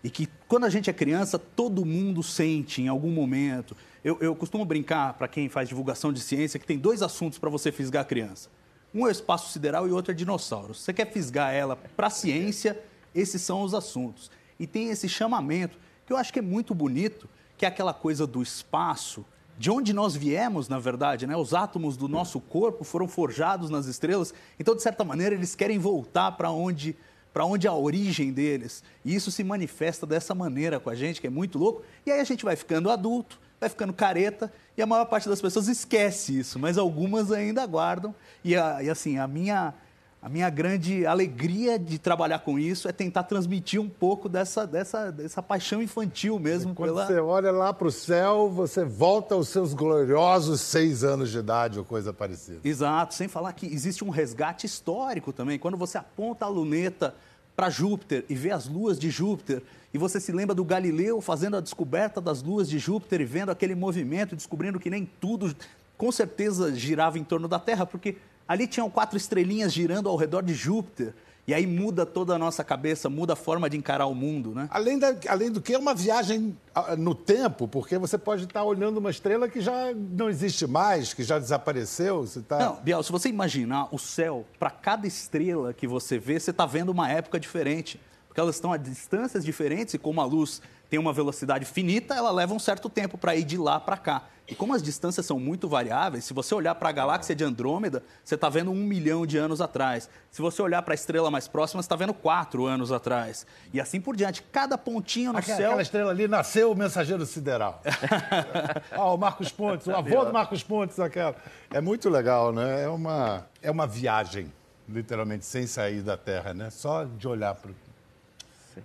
E 0.03 0.11
que 0.11 0.29
quando 0.47 0.65
a 0.65 0.71
gente 0.71 0.89
é 0.89 0.93
criança, 0.93 1.39
todo 1.39 1.85
mundo 1.85 2.23
sente 2.23 2.83
em 2.83 2.89
algum 2.89 3.11
momento. 3.11 3.77
Eu, 4.05 4.17
eu 4.21 4.35
costumo 4.35 4.65
brincar, 4.65 5.15
para 5.15 5.27
quem 5.27 5.49
faz 5.49 5.69
divulgação 5.69 6.13
de 6.13 6.21
ciência, 6.21 6.59
que 6.59 6.67
tem 6.67 6.79
dois 6.79 7.03
assuntos 7.03 7.39
para 7.39 7.51
você 7.51 7.73
fisgar 7.73 8.03
a 8.03 8.05
criança. 8.05 8.49
Um 8.95 9.07
é 9.07 9.09
o 9.09 9.11
espaço 9.11 9.53
sideral 9.53 9.87
e 9.87 9.91
o 9.91 9.95
outro 9.95 10.13
é 10.13 10.15
dinossauro. 10.15 10.73
Se 10.73 10.83
você 10.83 10.93
quer 10.93 11.13
fisgar 11.13 11.53
ela 11.53 11.77
para 11.77 12.07
a 12.07 12.11
ciência, 12.11 12.81
esses 13.15 13.43
são 13.43 13.63
os 13.63 13.75
assuntos. 13.75 14.31
E 14.59 14.67
tem 14.67 14.89
esse 14.89 15.09
chamamento, 15.09 15.79
que 16.07 16.13
eu 16.13 16.17
acho 16.17 16.33
que 16.33 16.39
é 16.39 16.43
muito 16.43 16.75
bonito, 16.75 17.29
que 17.57 17.65
é 17.65 17.69
aquela 17.69 17.93
coisa 17.93 18.27
do 18.27 18.43
espaço, 18.43 19.25
de 19.59 19.71
onde 19.71 19.93
nós 19.93 20.15
viemos, 20.15 20.69
na 20.69 20.79
verdade, 20.79 21.27
né? 21.27 21.37
Os 21.37 21.53
átomos 21.53 21.97
do 21.97 22.09
nosso 22.09 22.41
corpo 22.41 22.85
foram 22.85 23.09
forjados 23.09 23.71
nas 23.71 23.87
estrelas, 23.87 24.33
então 24.59 24.75
de 24.75 24.83
certa 24.83 25.05
maneira 25.05 25.35
eles 25.35 25.55
querem 25.55 25.79
voltar 25.79 26.33
para 26.33 26.51
onde 26.51 26.97
para 27.33 27.45
onde 27.45 27.69
a 27.69 27.73
origem 27.73 28.33
deles. 28.33 28.83
E 29.05 29.15
isso 29.15 29.31
se 29.31 29.45
manifesta 29.45 30.07
dessa 30.07 30.35
maneira 30.35 30.81
com 30.81 30.91
a 30.91 30.95
gente, 30.95 31.21
que 31.21 31.27
é 31.27 31.31
muito 31.31 31.59
louco. 31.59 31.83
E 32.05 32.11
aí 32.11 32.21
a 32.21 32.25
gente 32.25 32.45
vai 32.45 32.57
ficando 32.57 32.91
adulto, 32.91 33.39
vai 33.61 33.69
ficando 33.69 33.93
careta, 33.93 34.53
e 34.77 34.83
a 34.83 34.87
maior 34.87 35.05
parte 35.05 35.29
das 35.29 35.41
pessoas 35.41 35.69
esquece 35.69 36.39
isso, 36.39 36.59
mas 36.59 36.79
algumas 36.79 37.31
ainda 37.31 37.65
guardam. 37.67 38.15
E, 38.43 38.57
a, 38.57 38.83
e 38.83 38.91
assim, 38.91 39.19
a 39.19 39.29
minha 39.29 39.75
a 40.21 40.29
minha 40.29 40.51
grande 40.51 41.07
alegria 41.07 41.79
de 41.79 41.99
trabalhar 41.99 42.41
com 42.41 42.59
isso 42.59 42.89
é 42.89 42.93
tentar 42.93 43.23
transmitir 43.23 43.81
um 43.81 43.89
pouco 43.89 44.29
dessa, 44.29 44.67
dessa, 44.67 45.13
dessa 45.13 45.41
paixão 45.41 45.81
infantil 45.81 46.39
mesmo. 46.41 46.75
quando 46.75 46.91
pela... 46.91 47.07
você 47.07 47.21
olha 47.21 47.53
lá 47.53 47.73
para 47.73 47.87
o 47.87 47.93
céu, 47.93 48.51
você 48.51 48.85
volta 48.85 49.37
aos 49.37 49.49
seus 49.49 49.73
gloriosos 49.73 50.61
seis 50.61 51.05
anos 51.05 51.31
de 51.31 51.39
idade 51.39 51.79
ou 51.79 51.85
coisa 51.85 52.13
parecida. 52.13 52.59
Exato, 52.65 53.15
sem 53.15 53.29
falar 53.29 53.53
que 53.53 53.67
existe 53.67 54.03
um 54.03 54.11
resgate 54.11 54.67
histórico 54.67 55.33
também. 55.33 55.59
Quando 55.59 55.77
você 55.77 55.99
aponta 55.99 56.45
a 56.45 56.49
luneta 56.49 57.15
para 57.55 57.71
Júpiter 57.71 58.25
e 58.29 58.35
vê 58.35 58.51
as 58.51 58.67
luas 58.67 58.99
de 58.99 59.11
Júpiter, 59.11 59.63
e 59.95 59.99
você 59.99 60.21
se 60.21 60.33
lembra 60.33 60.55
do 60.55 60.65
Galileu 60.65 61.21
fazendo 61.21 61.57
a 61.57 61.61
descoberta 61.61 62.21
das 62.21 62.43
luas 62.43 62.69
de 62.69 62.79
Júpiter 62.79 63.21
e 63.21 63.25
vendo 63.25 63.51
aquele 63.51 63.75
movimento, 63.75 64.37
descobrindo 64.37 64.81
que 64.81 64.91
nem 64.91 65.09
tudo 65.21 65.55
com 65.97 66.13
certeza 66.13 66.75
girava 66.75 67.19
em 67.19 67.25
torno 67.25 67.49
da 67.49 67.59
Terra, 67.59 67.87
porque 67.87 68.17
Ali 68.49 68.67
tinham 68.67 68.89
quatro 68.89 69.17
estrelinhas 69.17 69.73
girando 69.73 70.09
ao 70.09 70.17
redor 70.17 70.43
de 70.43 70.55
Júpiter. 70.55 71.15
E 71.47 71.55
aí 71.55 71.67
muda 71.67 72.05
toda 72.05 72.35
a 72.35 72.39
nossa 72.39 72.63
cabeça, 72.63 73.09
muda 73.09 73.33
a 73.33 73.37
forma 73.37 73.71
de 73.71 73.77
encarar 73.79 74.05
o 74.05 74.15
mundo, 74.15 74.55
né? 74.55 74.69
Além, 74.71 74.99
da, 74.99 75.17
além 75.29 75.51
do 75.51 75.63
que 75.63 75.73
é 75.73 75.79
uma 75.79 75.95
viagem 75.95 76.55
ah, 76.75 76.95
no 76.95 77.15
tempo, 77.15 77.67
porque 77.67 77.97
você 77.97 78.19
pode 78.19 78.45
estar 78.45 78.63
olhando 78.63 78.99
uma 78.99 79.11
estrela 79.11 79.49
que 79.49 79.63
já 79.63 79.95
não 79.95 80.29
existe 80.29 80.67
mais, 80.67 81.15
que 81.15 81.23
já 81.23 81.39
desapareceu. 81.39 82.21
Você 82.21 82.43
tá... 82.43 82.59
Não, 82.59 82.77
Biel, 82.83 83.03
se 83.03 83.11
você 83.11 83.31
imaginar 83.31 83.89
o 83.91 83.99
céu, 83.99 84.45
para 84.59 84.69
cada 84.69 85.07
estrela 85.07 85.73
que 85.73 85.87
você 85.87 86.19
vê, 86.19 86.39
você 86.39 86.51
está 86.51 86.67
vendo 86.67 86.91
uma 86.91 87.11
época 87.11 87.41
diferente. 87.41 87.99
Porque 88.29 88.39
elas 88.39 88.57
estão 88.57 88.71
a 88.71 88.77
distâncias 88.77 89.43
diferentes 89.43 89.95
e 89.95 89.99
como 89.99 90.21
a 90.21 90.27
luz 90.27 90.61
tem 90.89 90.99
uma 90.99 91.13
velocidade 91.13 91.65
finita, 91.65 92.15
ela 92.15 92.31
leva 92.31 92.55
um 92.55 92.59
certo 92.59 92.89
tempo 92.89 93.19
para 93.19 93.37
ir 93.37 93.45
de 93.45 93.59
lá 93.59 93.79
para 93.79 93.97
cá. 93.97 94.25
E 94.49 94.55
como 94.55 94.73
as 94.73 94.83
distâncias 94.83 95.27
são 95.27 95.39
muito 95.39 95.69
variáveis, 95.69 96.25
se 96.25 96.33
você 96.33 96.55
olhar 96.55 96.75
para 96.75 96.89
a 96.89 96.93
galáxia 96.93 97.37
de 97.37 97.45
Andrômeda, 97.45 98.03
você 98.25 98.35
está 98.35 98.49
vendo 98.49 98.71
um 98.71 98.83
milhão 98.83 99.27
de 99.27 99.37
anos 99.37 99.61
atrás. 99.61 100.09
Se 100.31 100.41
você 100.41 100.63
olhar 100.63 100.81
para 100.81 100.95
a 100.95 100.97
estrela 100.97 101.31
mais 101.31 101.47
próxima, 101.47 101.83
você 101.83 101.87
está 101.87 101.97
vendo 101.97 102.15
quatro 102.15 102.65
anos 102.65 102.91
atrás. 102.91 103.47
E 103.75 103.81
assim 103.81 104.01
por 104.01 104.17
diante. 104.17 104.43
Cada 104.51 104.79
pontinho 104.79 105.35
no 105.35 105.39
Aquela, 105.39 105.57
céu. 105.59 105.67
aquela 105.67 105.83
estrela 105.83 106.11
ali 106.13 106.27
nasceu 106.27 106.73
o 106.73 106.75
mensageiro 106.75 107.27
sideral. 107.27 107.83
ah, 108.91 109.13
o 109.13 109.19
Marcos 109.19 109.53
Pontes, 109.53 109.87
o 109.87 109.95
avô 109.95 110.25
do 110.25 110.33
Marcos 110.33 110.63
Pontes, 110.63 110.99
aquela. 110.99 111.37
É 111.71 111.83
muito 111.83 112.09
legal, 112.09 112.51
né? 112.51 112.85
É 112.85 112.89
uma, 112.89 113.47
é 113.61 113.71
uma 113.71 113.87
viagem, 113.87 114.51
literalmente, 114.89 115.45
sem 115.45 115.67
sair 115.67 116.01
da 116.01 116.17
Terra, 116.17 116.55
né? 116.55 116.71
Só 116.71 117.05
de 117.05 117.29
olhar 117.29 117.55
para 117.55 117.71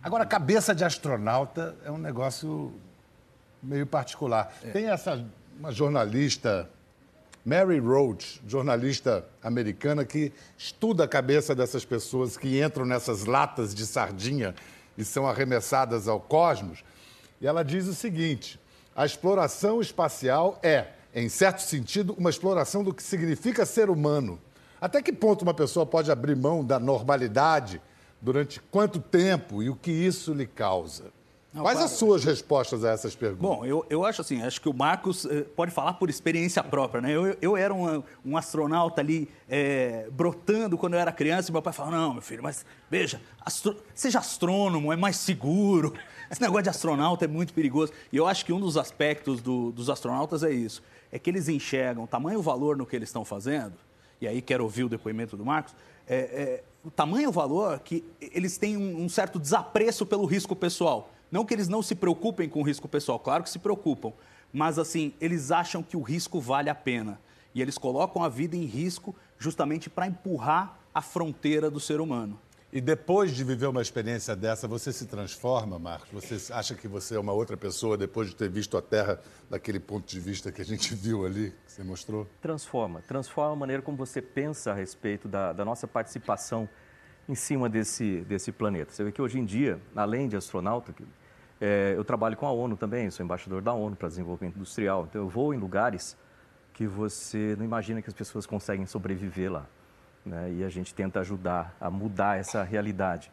Agora, 0.01 0.25
cabeça 0.25 0.73
de 0.73 0.83
astronauta 0.83 1.75
é 1.85 1.91
um 1.91 1.97
negócio 1.97 2.73
meio 3.61 3.85
particular. 3.85 4.53
Tem 4.71 4.89
essa 4.89 5.23
uma 5.57 5.71
jornalista, 5.71 6.69
Mary 7.45 7.79
Roach, 7.79 8.41
jornalista 8.47 9.25
americana, 9.41 10.03
que 10.03 10.31
estuda 10.57 11.03
a 11.03 11.07
cabeça 11.07 11.53
dessas 11.53 11.85
pessoas 11.85 12.37
que 12.37 12.61
entram 12.61 12.85
nessas 12.85 13.25
latas 13.25 13.73
de 13.73 13.85
sardinha 13.85 14.55
e 14.97 15.05
são 15.05 15.27
arremessadas 15.27 16.07
ao 16.07 16.19
cosmos. 16.19 16.83
E 17.39 17.47
ela 17.47 17.63
diz 17.63 17.87
o 17.87 17.93
seguinte: 17.93 18.59
a 18.95 19.05
exploração 19.05 19.81
espacial 19.81 20.59
é, 20.63 20.87
em 21.13 21.29
certo 21.29 21.61
sentido, 21.61 22.15
uma 22.17 22.29
exploração 22.29 22.83
do 22.83 22.93
que 22.93 23.03
significa 23.03 23.65
ser 23.65 23.89
humano. 23.89 24.39
Até 24.81 25.01
que 25.01 25.13
ponto 25.13 25.43
uma 25.43 25.53
pessoa 25.53 25.85
pode 25.85 26.11
abrir 26.11 26.35
mão 26.35 26.63
da 26.63 26.79
normalidade? 26.79 27.81
Durante 28.23 28.61
quanto 28.71 28.99
tempo 28.99 29.61
e 29.61 29.69
o 29.69 29.75
que 29.75 29.91
isso 29.91 30.33
lhe 30.33 30.47
causa? 30.47 31.11
Não, 31.53 31.61
Quais 31.61 31.77
claro. 31.77 31.91
as 31.91 31.99
suas 31.99 32.23
respostas 32.23 32.83
a 32.83 32.91
essas 32.91 33.15
perguntas? 33.15 33.57
Bom, 33.57 33.65
eu, 33.65 33.85
eu 33.87 34.03
acho 34.03 34.21
assim, 34.21 34.41
acho 34.41 34.59
que 34.59 34.67
o 34.67 34.73
Marcos 34.73 35.25
eh, 35.25 35.41
pode 35.41 35.71
falar 35.71 35.93
por 35.93 36.09
experiência 36.09 36.63
própria, 36.63 36.99
né? 36.99 37.11
Eu, 37.11 37.37
eu 37.39 37.55
era 37.55 37.71
um, 37.71 38.01
um 38.25 38.35
astronauta 38.35 39.01
ali 39.01 39.29
eh, 39.47 40.07
brotando 40.11 40.77
quando 40.79 40.93
eu 40.93 40.99
era 40.99 41.11
criança 41.11 41.51
e 41.51 41.51
meu 41.51 41.61
pai 41.61 41.71
falava, 41.71 41.95
não, 41.95 42.13
meu 42.13 42.23
filho, 42.23 42.41
mas 42.41 42.65
veja, 42.89 43.21
astro... 43.45 43.77
seja 43.93 44.17
astrônomo, 44.17 44.91
é 44.91 44.95
mais 44.95 45.17
seguro. 45.17 45.93
Esse 46.31 46.41
negócio 46.41 46.63
de 46.63 46.69
astronauta 46.69 47.25
é 47.25 47.27
muito 47.27 47.53
perigoso. 47.53 47.93
E 48.11 48.17
eu 48.17 48.25
acho 48.25 48.43
que 48.45 48.51
um 48.53 48.59
dos 48.59 48.75
aspectos 48.75 49.39
do, 49.39 49.71
dos 49.71 49.91
astronautas 49.91 50.43
é 50.43 50.51
isso, 50.51 50.81
é 51.11 51.19
que 51.19 51.29
eles 51.29 51.49
enxergam 51.49 52.07
tamanho 52.07 52.41
valor 52.41 52.75
no 52.75 52.85
que 52.85 52.95
eles 52.95 53.09
estão 53.09 53.23
fazendo, 53.23 53.73
e 54.19 54.27
aí 54.27 54.41
quero 54.41 54.63
ouvir 54.63 54.85
o 54.85 54.89
depoimento 54.89 55.37
do 55.37 55.45
Marcos, 55.45 55.75
é, 56.07 56.15
é, 56.15 56.63
o 56.83 56.91
tamanho 56.91 57.31
valor 57.31 57.79
que 57.79 58.03
eles 58.19 58.57
têm 58.57 58.77
um, 58.77 59.03
um 59.03 59.09
certo 59.09 59.39
desapreço 59.39 60.05
pelo 60.05 60.25
risco 60.25 60.55
pessoal. 60.55 61.11
Não 61.31 61.45
que 61.45 61.53
eles 61.53 61.67
não 61.67 61.81
se 61.81 61.95
preocupem 61.95 62.47
com 62.47 62.59
o 62.59 62.63
risco 62.63 62.87
pessoal, 62.87 63.19
claro 63.19 63.43
que 63.43 63.49
se 63.49 63.57
preocupam, 63.57 64.13
mas 64.51 64.77
assim, 64.77 65.13
eles 65.19 65.51
acham 65.51 65.81
que 65.81 65.97
o 65.97 66.01
risco 66.01 66.39
vale 66.39 66.69
a 66.69 66.75
pena. 66.75 67.19
E 67.55 67.61
eles 67.61 67.77
colocam 67.77 68.23
a 68.23 68.29
vida 68.29 68.55
em 68.55 68.65
risco 68.65 69.15
justamente 69.37 69.89
para 69.89 70.07
empurrar 70.07 70.77
a 70.93 71.01
fronteira 71.01 71.71
do 71.71 71.79
ser 71.79 71.99
humano. 71.99 72.39
E 72.75 72.81
depois 72.81 73.35
de 73.35 73.43
viver 73.43 73.67
uma 73.67 73.83
experiência 73.83 74.35
dessa, 74.35 74.67
você 74.67 74.91
se 74.91 75.05
transforma, 75.05 75.77
Marcos? 75.77 76.09
Você 76.11 76.51
acha 76.51 76.73
que 76.73 76.87
você 76.87 77.15
é 77.15 77.19
uma 77.19 77.31
outra 77.31 77.55
pessoa 77.55 77.95
depois 77.95 78.29
de 78.29 78.35
ter 78.35 78.49
visto 78.49 78.75
a 78.75 78.81
Terra 78.81 79.19
daquele 79.47 79.79
ponto 79.79 80.07
de 80.07 80.19
vista 80.19 80.51
que 80.51 80.59
a 80.59 80.65
gente 80.65 80.95
viu 80.97 81.23
ali, 81.23 81.51
que 81.67 81.71
você 81.71 81.83
mostrou? 81.83 82.27
Transforma. 82.41 83.03
Transforma 83.07 83.53
a 83.53 83.55
maneira 83.55 83.83
como 83.83 83.95
você 83.95 84.23
pensa 84.23 84.71
a 84.71 84.73
respeito 84.73 85.27
da, 85.27 85.53
da 85.53 85.63
nossa 85.63 85.87
participação 85.87 86.67
em 87.29 87.35
cima 87.35 87.69
desse, 87.69 88.21
desse 88.21 88.51
planeta. 88.51 88.91
Você 88.91 89.03
vê 89.03 89.11
que 89.11 89.21
hoje 89.21 89.37
em 89.37 89.45
dia, 89.45 89.79
além 89.95 90.27
de 90.27 90.35
astronauta, 90.35 90.95
é, 91.61 91.93
eu 91.95 92.03
trabalho 92.03 92.35
com 92.35 92.47
a 92.47 92.51
ONU 92.51 92.75
também, 92.75 93.11
sou 93.11 93.23
embaixador 93.23 93.61
da 93.61 93.71
ONU 93.71 93.95
para 93.95 94.07
desenvolvimento 94.07 94.55
industrial. 94.55 95.05
Então, 95.07 95.21
eu 95.21 95.29
vou 95.29 95.53
em 95.53 95.59
lugares 95.59 96.17
que 96.73 96.87
você 96.87 97.55
não 97.55 97.65
imagina 97.65 98.01
que 98.01 98.09
as 98.09 98.15
pessoas 98.15 98.47
conseguem 98.47 98.87
sobreviver 98.87 99.51
lá 99.51 99.69
né? 100.25 100.51
e 100.51 100.63
a 100.63 100.69
gente 100.69 100.93
tenta 100.93 101.19
ajudar 101.19 101.75
a 101.79 101.89
mudar 101.89 102.39
essa 102.39 102.63
realidade. 102.63 103.31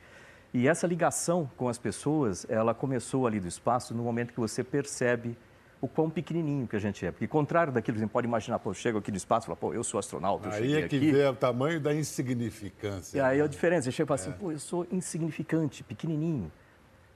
E 0.53 0.67
essa 0.67 0.87
ligação 0.87 1.49
com 1.57 1.69
as 1.69 1.79
pessoas, 1.79 2.45
ela 2.49 2.75
começou 2.75 3.27
ali 3.27 3.39
do 3.39 3.47
espaço 3.47 3.95
no 3.95 4.03
momento 4.03 4.33
que 4.33 4.41
você 4.41 4.65
percebe 4.65 5.37
o 5.81 5.89
quão 5.89 6.11
pequenininho 6.11 6.67
que 6.67 6.77
a 6.77 6.79
gente 6.79 7.07
é. 7.07 7.11
Porque, 7.11 7.27
contrário 7.27 7.73
daquilo 7.73 7.97
que 7.97 8.01
você 8.01 8.07
pode 8.07 8.27
imaginar, 8.27 8.59
pô, 8.59 8.71
eu 8.71 8.75
chego 8.75 8.99
aqui 8.99 9.11
do 9.11 9.17
espaço 9.17 9.47
e 9.47 9.49
falo, 9.49 9.57
pô, 9.57 9.73
eu 9.73 9.83
sou 9.83 9.99
astronauta, 9.99 10.49
eu 10.49 10.53
Aí 10.53 10.75
é 10.75 10.89
que 10.89 10.97
aqui. 10.97 11.13
vê 11.13 11.25
o 11.27 11.35
tamanho 11.35 11.81
da 11.81 11.95
insignificância. 11.95 13.17
E 13.17 13.21
aí 13.21 13.39
é 13.39 13.43
a 13.43 13.47
diferença, 13.47 13.85
você 13.85 13.93
chega 13.93 14.07
e 14.07 14.09
fala 14.09 14.21
assim, 14.21 14.31
é. 14.31 14.35
pô, 14.35 14.53
eu 14.53 14.59
sou 14.59 14.87
insignificante, 14.91 15.83
pequenininho. 15.83 16.53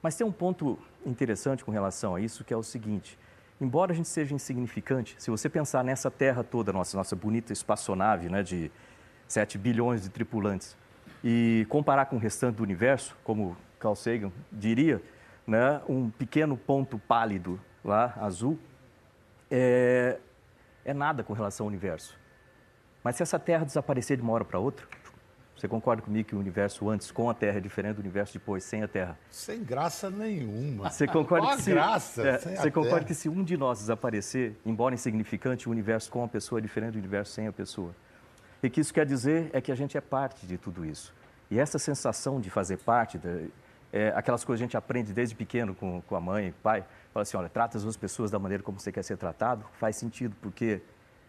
Mas 0.01 0.15
tem 0.15 0.25
um 0.25 0.31
ponto 0.31 0.79
interessante 1.05 1.63
com 1.63 1.71
relação 1.71 2.15
a 2.15 2.21
isso, 2.21 2.43
que 2.43 2.53
é 2.53 2.57
o 2.57 2.63
seguinte, 2.63 3.19
embora 3.59 3.91
a 3.91 3.95
gente 3.95 4.07
seja 4.07 4.33
insignificante, 4.33 5.15
se 5.19 5.29
você 5.29 5.47
pensar 5.49 5.83
nessa 5.83 6.09
Terra 6.09 6.43
toda, 6.43 6.73
nossa, 6.73 6.97
nossa 6.97 7.15
bonita 7.15 7.53
espaçonave, 7.53 8.29
né, 8.29 8.41
de 8.41 8.71
7 9.35 9.57
bilhões 9.57 10.01
de 10.01 10.09
tripulantes, 10.09 10.77
e 11.21 11.65
comparar 11.67 12.05
com 12.05 12.15
o 12.15 12.19
restante 12.19 12.55
do 12.55 12.63
universo, 12.63 13.17
como 13.21 13.57
Carl 13.77 13.93
Sagan 13.93 14.31
diria, 14.49 15.01
né, 15.45 15.81
um 15.89 16.09
pequeno 16.09 16.55
ponto 16.55 16.97
pálido 16.97 17.59
lá, 17.83 18.13
azul, 18.21 18.57
é, 19.51 20.19
é 20.85 20.93
nada 20.93 21.21
com 21.21 21.33
relação 21.33 21.65
ao 21.65 21.67
universo. 21.67 22.17
Mas 23.03 23.17
se 23.17 23.23
essa 23.23 23.37
Terra 23.37 23.65
desaparecer 23.65 24.15
de 24.15 24.23
uma 24.23 24.31
hora 24.31 24.45
para 24.45 24.57
outra, 24.57 24.87
você 25.53 25.67
concorda 25.67 26.01
comigo 26.01 26.29
que 26.29 26.35
o 26.35 26.39
universo 26.39 26.89
antes 26.89 27.11
com 27.11 27.29
a 27.29 27.33
Terra 27.33 27.57
é 27.57 27.61
diferente 27.61 27.95
do 27.95 27.99
universo 27.99 28.31
depois 28.33 28.63
sem 28.63 28.83
a 28.83 28.87
Terra? 28.87 29.19
Sem 29.29 29.61
graça 29.63 30.09
nenhuma. 30.09 30.89
Você 30.89 31.05
concorda 31.07 31.47
Qual 31.47 31.57
que 31.57 31.63
se, 31.63 31.71
graça, 31.71 32.25
é, 32.25 32.37
você 32.37 32.71
concorda 32.71 32.99
terra. 32.99 33.07
que 33.07 33.13
se 33.13 33.27
um 33.27 33.43
de 33.43 33.57
nós 33.57 33.79
desaparecer, 33.79 34.55
embora 34.65 34.95
insignificante, 34.95 35.67
o 35.67 35.71
universo 35.71 36.09
com 36.09 36.23
a 36.23 36.27
pessoa 36.27 36.59
é 36.59 36.61
diferente 36.61 36.93
do 36.93 36.99
universo 36.99 37.33
sem 37.33 37.47
a 37.47 37.51
pessoa? 37.51 37.93
E 38.65 38.69
que 38.69 38.81
isso 38.81 38.91
quer 38.91 39.05
dizer 39.05 39.51
é 39.53 39.61
que 39.61 39.71
a 39.71 39.75
gente 39.75 39.95
é 39.95 40.01
parte 40.01 40.47
de 40.47 40.57
tudo 40.57 40.83
isso. 40.83 41.13
E 41.51 41.59
essa 41.59 41.77
sensação 41.77 42.41
de 42.41 42.49
fazer 42.49 42.77
parte, 42.77 43.19
de, 43.19 43.51
é, 43.93 44.11
aquelas 44.15 44.43
coisas 44.43 44.59
que 44.59 44.63
a 44.63 44.65
gente 44.65 44.75
aprende 44.75 45.13
desde 45.13 45.35
pequeno 45.35 45.75
com, 45.75 46.01
com 46.01 46.15
a 46.15 46.19
mãe, 46.19 46.49
o 46.49 46.53
pai, 46.63 46.83
fala 47.13 47.21
assim, 47.21 47.37
olha, 47.37 47.47
trata 47.47 47.77
as 47.77 47.83
duas 47.83 47.95
pessoas 47.95 48.31
da 48.31 48.39
maneira 48.39 48.63
como 48.63 48.79
você 48.79 48.91
quer 48.91 49.03
ser 49.03 49.17
tratado, 49.17 49.63
faz 49.73 49.97
sentido, 49.97 50.35
porque 50.41 50.81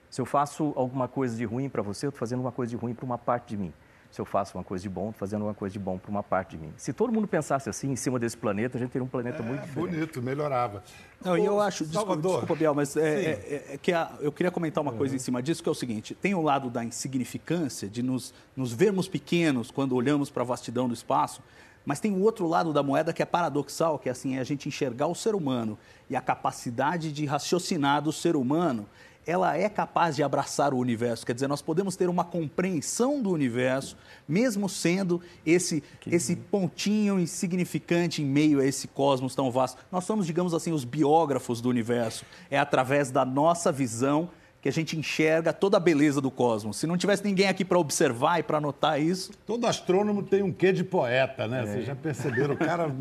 se 0.09 0.19
eu 0.19 0.25
faço 0.25 0.73
alguma 0.77 1.09
coisa 1.09 1.37
de 1.37 1.45
ruim 1.45 1.69
para 1.69 1.83
você, 1.83 2.07
eu 2.07 2.09
estou 2.09 2.19
fazendo 2.19 2.41
uma 2.41 2.53
coisa 2.53 2.71
de 2.71 2.77
ruim 2.77 2.95
para 2.95 3.05
uma 3.05 3.19
parte 3.19 3.51
de 3.51 3.59
mim. 3.59 3.75
Se 4.17 4.23
eu 4.23 4.25
faço 4.25 4.57
uma 4.57 4.65
coisa 4.65 4.81
de 4.81 4.89
bom, 4.89 5.11
estou 5.11 5.19
fazendo 5.19 5.43
uma 5.43 5.53
coisa 5.53 5.75
de 5.75 5.79
bom 5.79 5.99
para 5.99 6.11
uma 6.11 6.23
parte 6.23 6.53
de 6.53 6.57
mim. 6.57 6.73
Se 6.79 6.91
todo 6.91 7.13
mundo 7.13 7.29
pensasse 7.29 7.69
assim 7.69 7.91
em 7.91 7.97
cima 7.97 8.19
desse 8.19 8.35
planeta, 8.35 8.79
a 8.79 8.81
gente 8.81 8.89
teria 8.89 9.05
um 9.05 9.09
planeta 9.09 9.43
é, 9.43 9.47
muito 9.47 9.61
diferente. 9.61 9.91
Bonito, 9.91 10.23
melhorava. 10.23 10.83
Não, 11.23 11.37
e 11.37 11.45
eu 11.45 11.61
acho, 11.61 11.85
desculpa, 11.85 12.17
desculpa, 12.17 12.55
Biel, 12.55 12.75
mas 12.75 12.97
é, 12.97 13.03
é, 13.03 13.65
é 13.75 13.77
que 13.77 13.93
a, 13.93 14.11
eu 14.21 14.33
queria 14.33 14.51
comentar 14.51 14.81
uma 14.81 14.93
uhum. 14.93 14.97
coisa 14.97 15.15
em 15.15 15.19
cima 15.19 15.43
disso, 15.43 15.63
que 15.63 15.69
é 15.69 15.73
o 15.73 15.75
seguinte: 15.75 16.15
tem 16.15 16.35
o 16.35 16.41
lado 16.41 16.71
da 16.71 16.83
insignificância, 16.83 17.91
de 17.91 18.03
nos, 18.03 18.33
nos 18.57 18.73
vermos 18.73 19.07
pequenos 19.07 19.71
quando 19.71 19.95
olhamos 19.95 20.31
para 20.31 20.43
a 20.43 20.47
vastidão 20.47 20.89
do 20.89 20.95
espaço, 20.95 21.43
mas 21.85 22.01
tem 22.01 22.11
o 22.11 22.23
outro 22.23 22.49
lado 22.49 22.73
da 22.73 22.83
moeda 22.83 23.13
que 23.13 23.23
é 23.23 23.27
paradoxal, 23.27 23.99
que 23.99 24.09
é 24.09 24.13
assim, 24.13 24.39
é 24.39 24.41
a 24.41 24.45
gente 24.45 24.67
enxergar 24.67 25.09
o 25.09 25.15
ser 25.15 25.35
humano 25.35 25.79
e 26.09 26.17
a 26.17 26.23
capacidade 26.23 27.13
de 27.13 27.27
raciocinar 27.27 28.01
do 28.01 28.13
ser 28.13 28.35
humano 28.35 28.89
ela 29.27 29.57
é 29.57 29.69
capaz 29.69 30.15
de 30.15 30.23
abraçar 30.23 30.73
o 30.73 30.79
universo. 30.79 31.27
Quer 31.27 31.35
dizer, 31.35 31.49
nós 31.49 31.61
podemos 31.61 31.97
ter 31.97 32.09
uma 32.09 32.25
compreensão 32.25 33.21
do 33.21 33.31
universo, 33.31 33.97
mesmo 34.29 34.69
sendo 34.69 35.21
esse, 35.45 35.83
esse 36.07 36.37
pontinho 36.37 37.19
insignificante 37.19 38.23
em 38.23 38.27
meio 38.27 38.61
a 38.61 38.65
esse 38.65 38.87
cosmos 38.87 39.35
tão 39.35 39.51
vasto. 39.51 39.85
Nós 39.91 40.05
somos, 40.05 40.27
digamos 40.27 40.55
assim, 40.55 40.73
os 40.73 40.85
biógrafos 40.85 41.61
do 41.61 41.69
universo. 41.69 42.25
É 42.49 42.59
através 42.59 43.11
da 43.11 43.25
nossa 43.25 43.73
visão 43.73 44.31
que 44.67 44.69
a 44.69 44.73
gente 44.73 44.99
enxerga 44.99 45.53
toda 45.53 45.77
a 45.77 45.81
beleza 45.81 46.21
do 46.21 46.29
cosmos. 46.29 46.79
Se 46.79 46.89
não 46.89 46.97
tivesse 46.97 47.23
ninguém 47.23 47.47
aqui 47.47 47.65
para 47.65 47.79
observar 47.79 48.41
e 48.41 48.43
para 48.43 48.61
notar 48.61 49.01
isso. 49.01 49.31
Todo 49.47 49.65
astrônomo 49.65 50.25
tem 50.25 50.43
um 50.43 50.53
quê 50.53 50.73
de 50.73 50.83
poeta, 50.83 51.47
né? 51.47 51.63
É. 51.63 51.67
Vocês 51.67 51.87
já 51.87 51.95
perceberam? 51.95 52.55
O 52.55 52.57
cara 52.57 52.93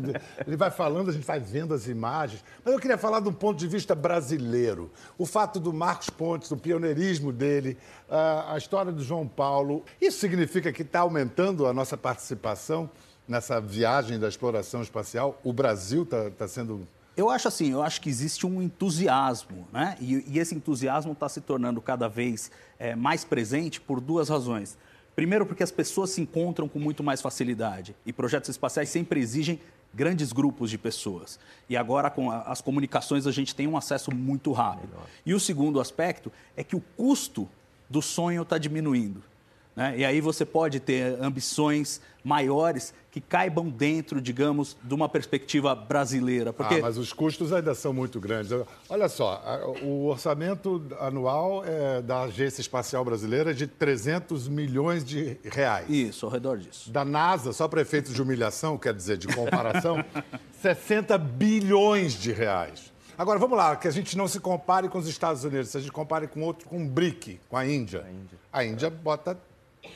ele 0.46 0.56
vai 0.56 0.70
falando, 0.70 1.10
a 1.10 1.12
gente 1.12 1.26
vai 1.26 1.40
vendo 1.40 1.74
as 1.74 1.88
imagens. 1.88 2.44
Mas 2.64 2.72
eu 2.72 2.78
queria 2.78 2.96
falar 2.96 3.18
de 3.18 3.28
um 3.28 3.32
ponto 3.32 3.58
de 3.58 3.66
vista 3.66 3.96
brasileiro. 3.96 4.92
O 5.18 5.26
fato 5.26 5.58
do 5.58 5.72
Marcos 5.72 6.08
Pontes, 6.08 6.48
do 6.48 6.56
pioneirismo 6.56 7.32
dele, 7.32 7.76
a 8.08 8.54
história 8.56 8.92
do 8.92 9.02
João 9.02 9.26
Paulo. 9.26 9.82
Isso 10.00 10.20
significa 10.20 10.70
que 10.70 10.82
está 10.82 11.00
aumentando 11.00 11.66
a 11.66 11.72
nossa 11.72 11.96
participação 11.96 12.88
nessa 13.26 13.60
viagem 13.60 14.20
da 14.20 14.28
exploração 14.28 14.82
espacial? 14.82 15.40
O 15.42 15.52
Brasil 15.52 16.04
está 16.04 16.30
tá 16.30 16.46
sendo 16.46 16.86
eu 17.16 17.30
acho 17.30 17.48
assim, 17.48 17.70
eu 17.70 17.82
acho 17.82 18.00
que 18.00 18.08
existe 18.08 18.46
um 18.46 18.60
entusiasmo, 18.60 19.66
né? 19.72 19.96
E, 20.00 20.24
e 20.28 20.38
esse 20.38 20.54
entusiasmo 20.54 21.12
está 21.12 21.28
se 21.28 21.40
tornando 21.40 21.80
cada 21.80 22.08
vez 22.08 22.50
é, 22.78 22.94
mais 22.94 23.24
presente 23.24 23.80
por 23.80 24.00
duas 24.00 24.28
razões. 24.28 24.76
Primeiro, 25.14 25.46
porque 25.46 25.62
as 25.62 25.70
pessoas 25.70 26.10
se 26.10 26.20
encontram 26.20 26.68
com 26.68 26.78
muito 26.78 27.02
mais 27.02 27.22
facilidade 27.22 27.96
e 28.04 28.12
projetos 28.12 28.50
espaciais 28.50 28.90
sempre 28.90 29.18
exigem 29.18 29.58
grandes 29.94 30.30
grupos 30.30 30.68
de 30.68 30.76
pessoas. 30.76 31.40
E 31.70 31.76
agora, 31.76 32.10
com 32.10 32.30
as 32.30 32.60
comunicações, 32.60 33.26
a 33.26 33.32
gente 33.32 33.54
tem 33.54 33.66
um 33.66 33.78
acesso 33.78 34.14
muito 34.14 34.52
rápido. 34.52 34.90
Melhor. 34.90 35.06
E 35.24 35.32
o 35.32 35.40
segundo 35.40 35.80
aspecto 35.80 36.30
é 36.54 36.62
que 36.62 36.76
o 36.76 36.82
custo 36.98 37.48
do 37.88 38.02
sonho 38.02 38.42
está 38.42 38.58
diminuindo. 38.58 39.22
Né? 39.76 39.98
E 39.98 40.04
aí 40.04 40.20
você 40.22 40.44
pode 40.44 40.80
ter 40.80 41.22
ambições 41.22 42.00
maiores 42.24 42.94
que 43.10 43.20
caibam 43.20 43.68
dentro, 43.68 44.20
digamos, 44.20 44.76
de 44.82 44.92
uma 44.92 45.08
perspectiva 45.08 45.74
brasileira. 45.74 46.52
Porque... 46.52 46.76
Ah, 46.76 46.80
mas 46.82 46.98
os 46.98 47.12
custos 47.12 47.52
ainda 47.52 47.74
são 47.74 47.92
muito 47.92 48.18
grandes. 48.18 48.52
Olha 48.88 49.08
só, 49.08 49.42
o 49.82 50.06
orçamento 50.06 50.82
anual 50.98 51.62
é, 51.64 52.02
da 52.02 52.22
Agência 52.22 52.60
Espacial 52.60 53.04
Brasileira 53.04 53.52
é 53.52 53.54
de 53.54 53.66
300 53.66 54.48
milhões 54.48 55.04
de 55.04 55.38
reais. 55.44 55.88
Isso, 55.88 56.26
ao 56.26 56.32
redor 56.32 56.58
disso. 56.58 56.90
Da 56.90 57.04
NASA, 57.04 57.52
só 57.52 57.68
para 57.68 57.80
efeitos 57.80 58.12
de 58.12 58.20
humilhação, 58.20 58.76
quer 58.76 58.92
dizer, 58.92 59.16
de 59.16 59.28
comparação, 59.28 60.04
60 60.60 61.16
bilhões 61.16 62.12
de 62.14 62.32
reais. 62.32 62.92
Agora, 63.16 63.38
vamos 63.38 63.56
lá, 63.56 63.76
que 63.76 63.88
a 63.88 63.90
gente 63.90 64.14
não 64.14 64.28
se 64.28 64.40
compare 64.40 64.90
com 64.90 64.98
os 64.98 65.08
Estados 65.08 65.42
Unidos, 65.42 65.74
a 65.74 65.80
gente 65.80 65.92
compare 65.92 66.26
com 66.26 66.42
outro, 66.42 66.68
com 66.68 66.84
o 66.84 66.86
BRIC, 66.86 67.40
com 67.48 67.56
a 67.56 67.66
Índia. 67.66 68.04
A 68.04 68.10
Índia, 68.10 68.38
a 68.52 68.64
Índia 68.64 68.90
bota 68.90 69.38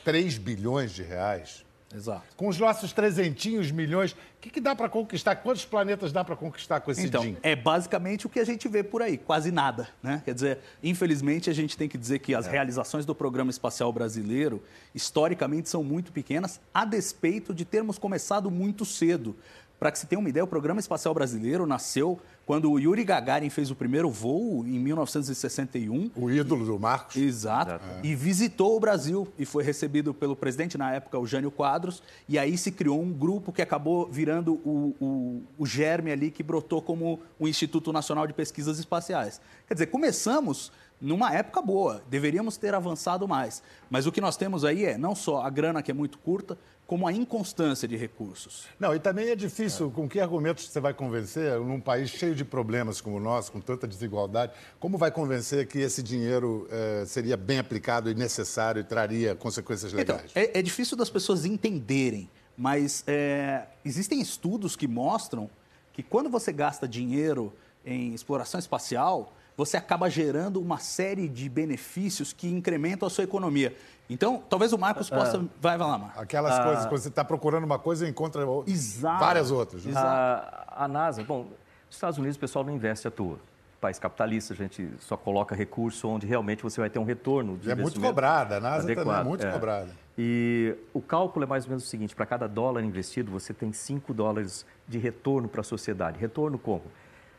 3 0.04 0.38
bilhões 0.38 0.92
de 0.92 1.02
reais. 1.02 1.64
Exato. 1.94 2.22
Com 2.36 2.46
os 2.46 2.56
nossos 2.56 2.92
trezentinhos 2.92 3.70
milhões, 3.72 4.12
o 4.12 4.16
que, 4.40 4.48
que 4.48 4.60
dá 4.60 4.76
para 4.76 4.88
conquistar? 4.88 5.34
Quantos 5.36 5.64
planetas 5.64 6.12
dá 6.12 6.24
para 6.24 6.36
conquistar 6.36 6.80
com 6.80 6.90
esse 6.90 7.04
então, 7.04 7.22
DIN? 7.22 7.36
É 7.42 7.56
basicamente 7.56 8.26
o 8.26 8.28
que 8.28 8.38
a 8.38 8.44
gente 8.44 8.68
vê 8.68 8.84
por 8.84 9.02
aí, 9.02 9.18
quase 9.18 9.50
nada. 9.50 9.88
Né? 10.00 10.22
Quer 10.24 10.34
dizer, 10.34 10.58
infelizmente, 10.82 11.50
a 11.50 11.52
gente 11.52 11.76
tem 11.76 11.88
que 11.88 11.98
dizer 11.98 12.20
que 12.20 12.32
as 12.32 12.46
é. 12.46 12.50
realizações 12.50 13.04
do 13.04 13.14
Programa 13.14 13.50
Espacial 13.50 13.92
Brasileiro, 13.92 14.62
historicamente, 14.94 15.68
são 15.68 15.82
muito 15.82 16.12
pequenas, 16.12 16.60
a 16.72 16.84
despeito 16.84 17.52
de 17.52 17.64
termos 17.64 17.98
começado 17.98 18.50
muito 18.50 18.84
cedo. 18.84 19.34
Para 19.80 19.90
que 19.90 19.98
se 19.98 20.06
tenha 20.06 20.18
uma 20.18 20.28
ideia, 20.28 20.44
o 20.44 20.46
Programa 20.46 20.78
Espacial 20.78 21.14
Brasileiro 21.14 21.64
nasceu 21.64 22.20
quando 22.44 22.70
o 22.70 22.78
Yuri 22.78 23.02
Gagarin 23.02 23.48
fez 23.48 23.70
o 23.70 23.74
primeiro 23.74 24.10
voo 24.10 24.62
em 24.66 24.78
1961. 24.78 26.10
O 26.14 26.30
ídolo 26.30 26.66
do 26.66 26.78
Marcos. 26.78 27.16
Exato. 27.16 27.82
É. 27.82 28.06
E 28.06 28.14
visitou 28.14 28.76
o 28.76 28.80
Brasil 28.80 29.26
e 29.38 29.46
foi 29.46 29.64
recebido 29.64 30.12
pelo 30.12 30.36
presidente 30.36 30.76
na 30.76 30.92
época, 30.92 31.18
o 31.18 31.26
Jânio 31.26 31.50
Quadros. 31.50 32.02
E 32.28 32.38
aí 32.38 32.58
se 32.58 32.70
criou 32.70 33.00
um 33.00 33.10
grupo 33.10 33.52
que 33.52 33.62
acabou 33.62 34.06
virando 34.06 34.60
o, 34.66 34.94
o, 35.00 35.42
o 35.56 35.64
germe 35.64 36.12
ali 36.12 36.30
que 36.30 36.42
brotou 36.42 36.82
como 36.82 37.18
o 37.38 37.48
Instituto 37.48 37.90
Nacional 37.90 38.26
de 38.26 38.34
Pesquisas 38.34 38.78
Espaciais. 38.78 39.40
Quer 39.66 39.72
dizer, 39.72 39.86
começamos 39.86 40.70
numa 41.00 41.32
época 41.32 41.62
boa, 41.62 42.02
deveríamos 42.10 42.58
ter 42.58 42.74
avançado 42.74 43.26
mais. 43.26 43.62
Mas 43.88 44.06
o 44.06 44.12
que 44.12 44.20
nós 44.20 44.36
temos 44.36 44.64
aí 44.64 44.84
é 44.84 44.98
não 44.98 45.14
só 45.14 45.40
a 45.40 45.48
grana 45.48 45.82
que 45.82 45.90
é 45.90 45.94
muito 45.94 46.18
curta, 46.18 46.58
como 46.90 47.06
a 47.06 47.12
inconstância 47.12 47.86
de 47.86 47.96
recursos. 47.96 48.66
Não, 48.76 48.92
e 48.92 48.98
também 48.98 49.28
é 49.28 49.36
difícil, 49.36 49.86
é. 49.86 49.90
com 49.92 50.08
que 50.08 50.18
argumentos 50.18 50.68
você 50.68 50.80
vai 50.80 50.92
convencer, 50.92 51.56
num 51.60 51.80
país 51.80 52.10
cheio 52.10 52.34
de 52.34 52.44
problemas 52.44 53.00
como 53.00 53.18
o 53.18 53.20
nosso, 53.20 53.52
com 53.52 53.60
tanta 53.60 53.86
desigualdade, 53.86 54.54
como 54.80 54.98
vai 54.98 55.12
convencer 55.12 55.68
que 55.68 55.78
esse 55.78 56.02
dinheiro 56.02 56.66
é, 56.68 57.04
seria 57.06 57.36
bem 57.36 57.60
aplicado 57.60 58.10
e 58.10 58.14
necessário 58.14 58.80
e 58.80 58.82
traria 58.82 59.36
consequências 59.36 59.92
então, 59.92 60.16
legais? 60.16 60.32
Então, 60.32 60.42
é, 60.42 60.58
é 60.58 60.62
difícil 60.62 60.96
das 60.96 61.08
pessoas 61.08 61.44
entenderem, 61.44 62.28
mas 62.58 63.04
é, 63.06 63.66
existem 63.84 64.20
estudos 64.20 64.74
que 64.74 64.88
mostram 64.88 65.48
que 65.92 66.02
quando 66.02 66.28
você 66.28 66.52
gasta 66.52 66.88
dinheiro 66.88 67.52
em 67.86 68.14
exploração 68.14 68.58
espacial, 68.58 69.32
você 69.56 69.76
acaba 69.76 70.08
gerando 70.08 70.60
uma 70.60 70.78
série 70.78 71.28
de 71.28 71.48
benefícios 71.48 72.32
que 72.32 72.48
incrementam 72.48 73.06
a 73.06 73.10
sua 73.10 73.24
economia. 73.24 73.74
Então, 74.08 74.42
talvez 74.48 74.72
o 74.72 74.78
Marcos 74.78 75.10
ah, 75.12 75.16
possa. 75.16 75.38
Uh, 75.38 75.50
vai, 75.60 75.76
vai 75.76 75.88
lá, 75.88 75.98
Marcos. 75.98 76.22
Aquelas 76.22 76.58
uh, 76.58 76.62
coisas, 76.62 76.86
quando 76.86 77.00
você 77.00 77.08
está 77.08 77.24
procurando 77.24 77.64
uma 77.64 77.78
coisa, 77.78 78.08
encontra 78.08 78.42
Exato. 78.66 79.20
várias 79.20 79.50
outras. 79.50 79.84
Né? 79.84 79.92
A, 79.96 80.84
a 80.84 80.88
NASA, 80.88 81.22
bom, 81.22 81.44
nos 81.86 81.96
Estados 81.96 82.18
Unidos 82.18 82.36
o 82.36 82.40
pessoal 82.40 82.64
não 82.64 82.74
investe 82.74 83.06
à 83.06 83.10
toa 83.10 83.38
país 83.80 83.98
capitalista, 83.98 84.52
a 84.52 84.56
gente 84.56 84.90
só 85.00 85.16
coloca 85.16 85.54
recurso 85.54 86.06
onde 86.06 86.26
realmente 86.26 86.62
você 86.62 86.80
vai 86.80 86.90
ter 86.90 86.98
um 86.98 87.04
retorno 87.04 87.56
de 87.56 87.70
É 87.70 87.74
muito 87.74 87.98
cobrada, 87.98 88.58
a 88.58 88.60
NASA 88.60 88.84
adequado. 88.84 89.06
também 89.06 89.20
é 89.20 89.24
muito 89.24 89.46
é. 89.46 89.50
cobrada. 89.50 89.90
E 90.18 90.76
o 90.92 91.00
cálculo 91.00 91.44
é 91.44 91.48
mais 91.48 91.64
ou 91.64 91.70
menos 91.70 91.84
o 91.84 91.86
seguinte, 91.86 92.14
para 92.14 92.26
cada 92.26 92.46
dólar 92.46 92.82
investido, 92.82 93.30
você 93.30 93.54
tem 93.54 93.72
5 93.72 94.12
dólares 94.12 94.66
de 94.86 94.98
retorno 94.98 95.48
para 95.48 95.62
a 95.62 95.64
sociedade. 95.64 96.18
Retorno 96.18 96.58
como? 96.58 96.82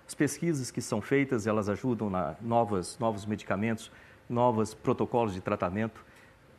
As 0.07 0.13
pesquisas 0.13 0.71
que 0.71 0.81
são 0.81 1.01
feitas, 1.01 1.47
elas 1.47 1.69
ajudam 1.69 2.09
na 2.09 2.35
novas, 2.41 2.97
novos 2.99 3.25
medicamentos, 3.25 3.91
novos 4.29 4.73
protocolos 4.73 5.33
de 5.33 5.41
tratamento, 5.41 6.03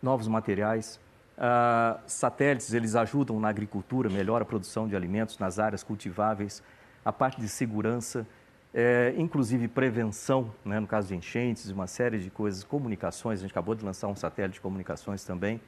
novos 0.02 0.28
materiais. 0.28 1.00
Uh, 1.36 1.98
satélites, 2.06 2.72
eles 2.72 2.94
ajudam 2.94 3.40
na 3.40 3.48
agricultura, 3.48 4.08
melhora 4.08 4.42
a 4.42 4.46
produção 4.46 4.86
de 4.86 4.94
alimentos 4.94 5.38
nas 5.38 5.58
áreas 5.58 5.82
cultiváveis, 5.82 6.62
a 7.04 7.12
parte 7.12 7.40
de 7.40 7.48
segurança, 7.48 8.26
é, 8.74 9.14
inclusive 9.18 9.68
prevenção, 9.68 10.52
né, 10.64 10.80
no 10.80 10.86
caso 10.86 11.08
de 11.08 11.14
enchentes, 11.14 11.68
uma 11.70 11.86
série 11.86 12.18
de 12.18 12.30
coisas, 12.30 12.64
comunicações, 12.64 13.40
a 13.40 13.42
gente 13.42 13.50
acabou 13.50 13.74
de 13.74 13.84
lançar 13.84 14.08
um 14.08 14.16
satélite 14.16 14.54
de 14.54 14.60
comunicações 14.60 15.24
também, 15.24 15.60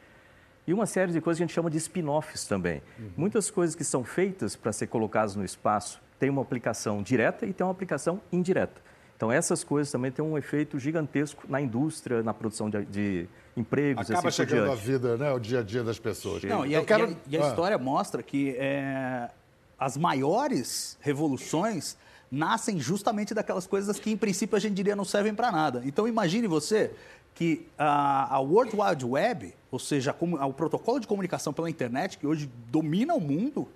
e 0.66 0.72
uma 0.72 0.86
série 0.86 1.12
de 1.12 1.20
coisas 1.20 1.38
que 1.38 1.42
a 1.42 1.46
gente 1.46 1.54
chama 1.54 1.70
de 1.70 1.76
spin-offs 1.76 2.46
também. 2.46 2.82
Uhum. 2.98 3.10
Muitas 3.16 3.50
coisas 3.50 3.76
que 3.76 3.84
são 3.84 4.02
feitas 4.02 4.56
para 4.56 4.72
ser 4.72 4.86
colocadas 4.86 5.36
no 5.36 5.44
espaço 5.44 6.00
tem 6.18 6.30
uma 6.30 6.42
aplicação 6.42 7.02
direta 7.02 7.46
e 7.46 7.52
tem 7.52 7.64
uma 7.64 7.72
aplicação 7.72 8.20
indireta. 8.32 8.80
Então, 9.16 9.30
essas 9.30 9.62
coisas 9.62 9.90
também 9.90 10.10
têm 10.10 10.24
um 10.24 10.36
efeito 10.36 10.78
gigantesco 10.78 11.44
na 11.48 11.60
indústria, 11.60 12.22
na 12.22 12.34
produção 12.34 12.68
de, 12.68 12.84
de 12.86 13.28
empregos. 13.56 14.10
Acaba 14.10 14.28
assim 14.28 14.36
chegando 14.36 14.72
a 14.72 14.74
vida, 14.74 15.16
né? 15.16 15.32
o 15.32 15.38
dia 15.38 15.60
a 15.60 15.62
dia 15.62 15.84
das 15.84 15.98
pessoas. 15.98 16.42
Não, 16.42 16.66
e, 16.66 16.74
a, 16.74 16.84
quero... 16.84 17.10
e, 17.10 17.14
a, 17.14 17.16
e 17.28 17.36
a, 17.38 17.44
ah. 17.44 17.48
história 17.48 17.78
mostra 17.78 18.22
que 18.22 18.56
é, 18.58 19.30
as 19.78 19.96
maiores 19.96 20.98
revoluções 21.00 21.96
nascem 22.30 22.80
justamente 22.80 23.32
daquelas 23.32 23.66
coisas 23.66 23.98
que, 24.00 24.10
em 24.10 24.16
princípio, 24.16 24.56
a 24.56 24.60
gente 24.60 24.74
diria 24.74 24.96
não 24.96 25.04
servem 25.04 25.34
para 25.34 25.52
nada. 25.52 25.82
Então, 25.84 26.08
imagine 26.08 26.48
você 26.48 26.90
que 27.34 27.66
a, 27.78 28.34
a 28.36 28.40
World 28.40 28.76
Wide 28.76 29.04
Web, 29.04 29.54
ou 29.70 29.78
seja, 29.78 30.14
a, 30.38 30.46
o 30.46 30.52
protocolo 30.52 30.98
de 30.98 31.06
comunicação 31.06 31.52
pela 31.52 31.70
internet, 31.70 32.18
que 32.18 32.26
hoje 32.26 32.50
domina 32.68 33.14
o 33.14 33.20
mundo, 33.20 33.68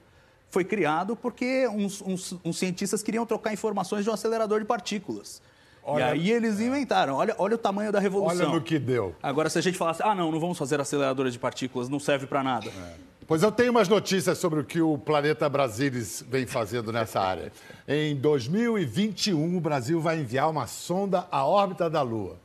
foi 0.50 0.64
criado 0.64 1.14
porque 1.14 1.68
uns, 1.68 2.00
uns, 2.00 2.34
uns, 2.44 2.58
cientistas 2.58 3.02
queriam 3.02 3.26
trocar 3.26 3.52
informações 3.52 4.04
de 4.04 4.10
um 4.10 4.12
acelerador 4.12 4.60
de 4.60 4.66
partículas. 4.66 5.42
Olha, 5.82 6.02
e 6.02 6.04
aí 6.04 6.30
eles 6.32 6.60
inventaram. 6.60 7.14
Olha, 7.14 7.34
olha 7.38 7.54
o 7.54 7.58
tamanho 7.58 7.90
da 7.90 7.98
revolução. 7.98 8.46
Olha 8.46 8.54
no 8.54 8.60
que 8.60 8.78
deu. 8.78 9.14
Agora, 9.22 9.48
se 9.48 9.58
a 9.58 9.62
gente 9.62 9.78
falasse, 9.78 10.02
ah, 10.02 10.14
não, 10.14 10.30
não 10.30 10.40
vamos 10.40 10.58
fazer 10.58 10.80
aceleradores 10.80 11.32
de 11.32 11.38
partículas, 11.38 11.88
não 11.88 11.98
serve 11.98 12.26
para 12.26 12.42
nada. 12.42 12.68
É. 12.68 13.08
Pois 13.26 13.42
eu 13.42 13.52
tenho 13.52 13.70
umas 13.70 13.88
notícias 13.88 14.38
sobre 14.38 14.60
o 14.60 14.64
que 14.64 14.80
o 14.80 14.96
Planeta 14.96 15.48
Brasilis 15.50 16.24
vem 16.30 16.46
fazendo 16.46 16.90
nessa 16.90 17.20
área. 17.20 17.52
Em 17.86 18.16
2021, 18.16 19.56
o 19.56 19.60
Brasil 19.60 20.00
vai 20.00 20.18
enviar 20.18 20.48
uma 20.48 20.66
sonda 20.66 21.26
à 21.30 21.44
órbita 21.44 21.90
da 21.90 22.00
Lua. 22.00 22.36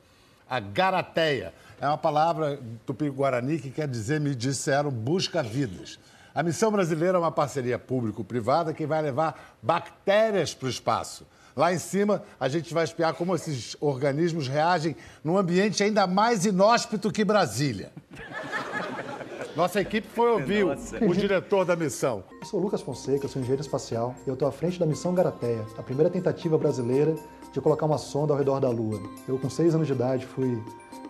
A 0.50 0.60
Garateia. 0.60 1.54
É 1.80 1.88
uma 1.88 1.98
palavra 1.98 2.60
tupi-guarani 2.86 3.60
que 3.60 3.70
quer 3.70 3.88
dizer, 3.88 4.20
me 4.20 4.36
disseram, 4.36 4.90
busca-vidas. 4.90 6.00
A 6.36 6.42
missão 6.42 6.72
brasileira 6.72 7.18
é 7.18 7.20
uma 7.20 7.32
parceria 7.32 7.78
público-privada 7.78 8.74
que 8.74 8.88
vai 8.88 9.02
levar 9.04 9.56
bactérias 9.62 10.54
para 10.54 10.66
o 10.66 10.70
espaço. 10.70 11.28
Lá 11.56 11.72
em 11.72 11.78
cima, 11.78 12.24
a 12.40 12.50
gente 12.50 12.74
vai 12.74 12.84
espiar 12.84 13.14
como 13.14 13.36
esses 13.36 13.78
organismos 13.80 14.48
reagem 14.48 14.96
num 15.24 15.38
ambiente 15.38 15.84
ainda 15.84 16.08
mais 16.08 16.44
inóspito 16.44 17.12
que 17.12 17.24
Brasília. 17.24 17.92
Nossa 19.56 19.80
equipe 19.80 20.08
foi 20.08 20.32
ouvir 20.32 20.66
Nossa. 20.66 21.06
o 21.06 21.14
diretor 21.14 21.64
da 21.64 21.76
missão. 21.76 22.24
Eu 22.42 22.48
sou 22.48 22.60
Lucas 22.60 22.82
Fonseca, 22.82 23.28
sou 23.28 23.40
engenheiro 23.40 23.62
espacial 23.62 24.16
e 24.26 24.30
eu 24.30 24.34
estou 24.34 24.48
à 24.48 24.52
frente 24.52 24.80
da 24.80 24.86
missão 24.88 25.14
Garateia, 25.14 25.64
a 25.78 25.84
primeira 25.84 26.10
tentativa 26.10 26.58
brasileira 26.58 27.16
de 27.54 27.62
colocar 27.62 27.86
uma 27.86 28.00
sonda 28.00 28.34
ao 28.34 28.38
redor 28.38 28.60
da 28.60 28.70
Lua. 28.70 29.00
Eu, 29.28 29.38
com 29.38 29.48
seis 29.48 29.76
anos 29.76 29.86
de 29.86 29.94
idade, 29.94 30.26
fui 30.26 30.62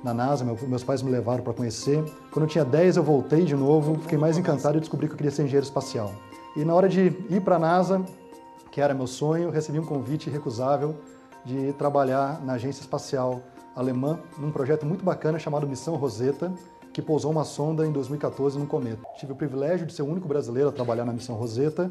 na 0.03 0.13
NASA, 0.13 0.43
meus 0.43 0.83
pais 0.83 1.01
me 1.01 1.09
levaram 1.09 1.41
para 1.41 1.53
conhecer. 1.53 2.03
Quando 2.31 2.43
eu 2.43 2.49
tinha 2.49 2.65
10, 2.65 2.97
eu 2.97 3.03
voltei 3.03 3.45
de 3.45 3.55
novo, 3.55 3.97
fiquei 3.99 4.17
mais 4.17 4.37
encantado 4.37 4.77
e 4.77 4.81
descobri 4.81 5.07
que 5.07 5.13
eu 5.13 5.17
queria 5.17 5.31
ser 5.31 5.43
engenheiro 5.43 5.65
espacial. 5.65 6.11
E 6.55 6.65
na 6.65 6.75
hora 6.75 6.89
de 6.89 7.15
ir 7.29 7.41
para 7.41 7.55
a 7.55 7.59
NASA, 7.59 8.05
que 8.69 8.81
era 8.81 8.93
meu 8.93 9.07
sonho, 9.07 9.49
recebi 9.49 9.79
um 9.79 9.85
convite 9.85 10.29
irrecusável 10.29 10.95
de 11.45 11.71
trabalhar 11.73 12.43
na 12.43 12.53
agência 12.53 12.81
espacial 12.81 13.41
alemã 13.73 14.19
num 14.37 14.51
projeto 14.51 14.85
muito 14.85 15.03
bacana 15.03 15.39
chamado 15.39 15.65
Missão 15.65 15.95
Rosetta, 15.95 16.51
que 16.91 17.01
pousou 17.01 17.31
uma 17.31 17.45
sonda 17.45 17.87
em 17.87 17.91
2014 17.91 18.59
num 18.59 18.65
cometa. 18.65 19.01
Tive 19.17 19.31
o 19.31 19.35
privilégio 19.35 19.87
de 19.87 19.93
ser 19.93 20.01
o 20.01 20.05
único 20.05 20.27
brasileiro 20.27 20.69
a 20.69 20.71
trabalhar 20.73 21.05
na 21.05 21.13
Missão 21.13 21.35
Rosetta 21.35 21.89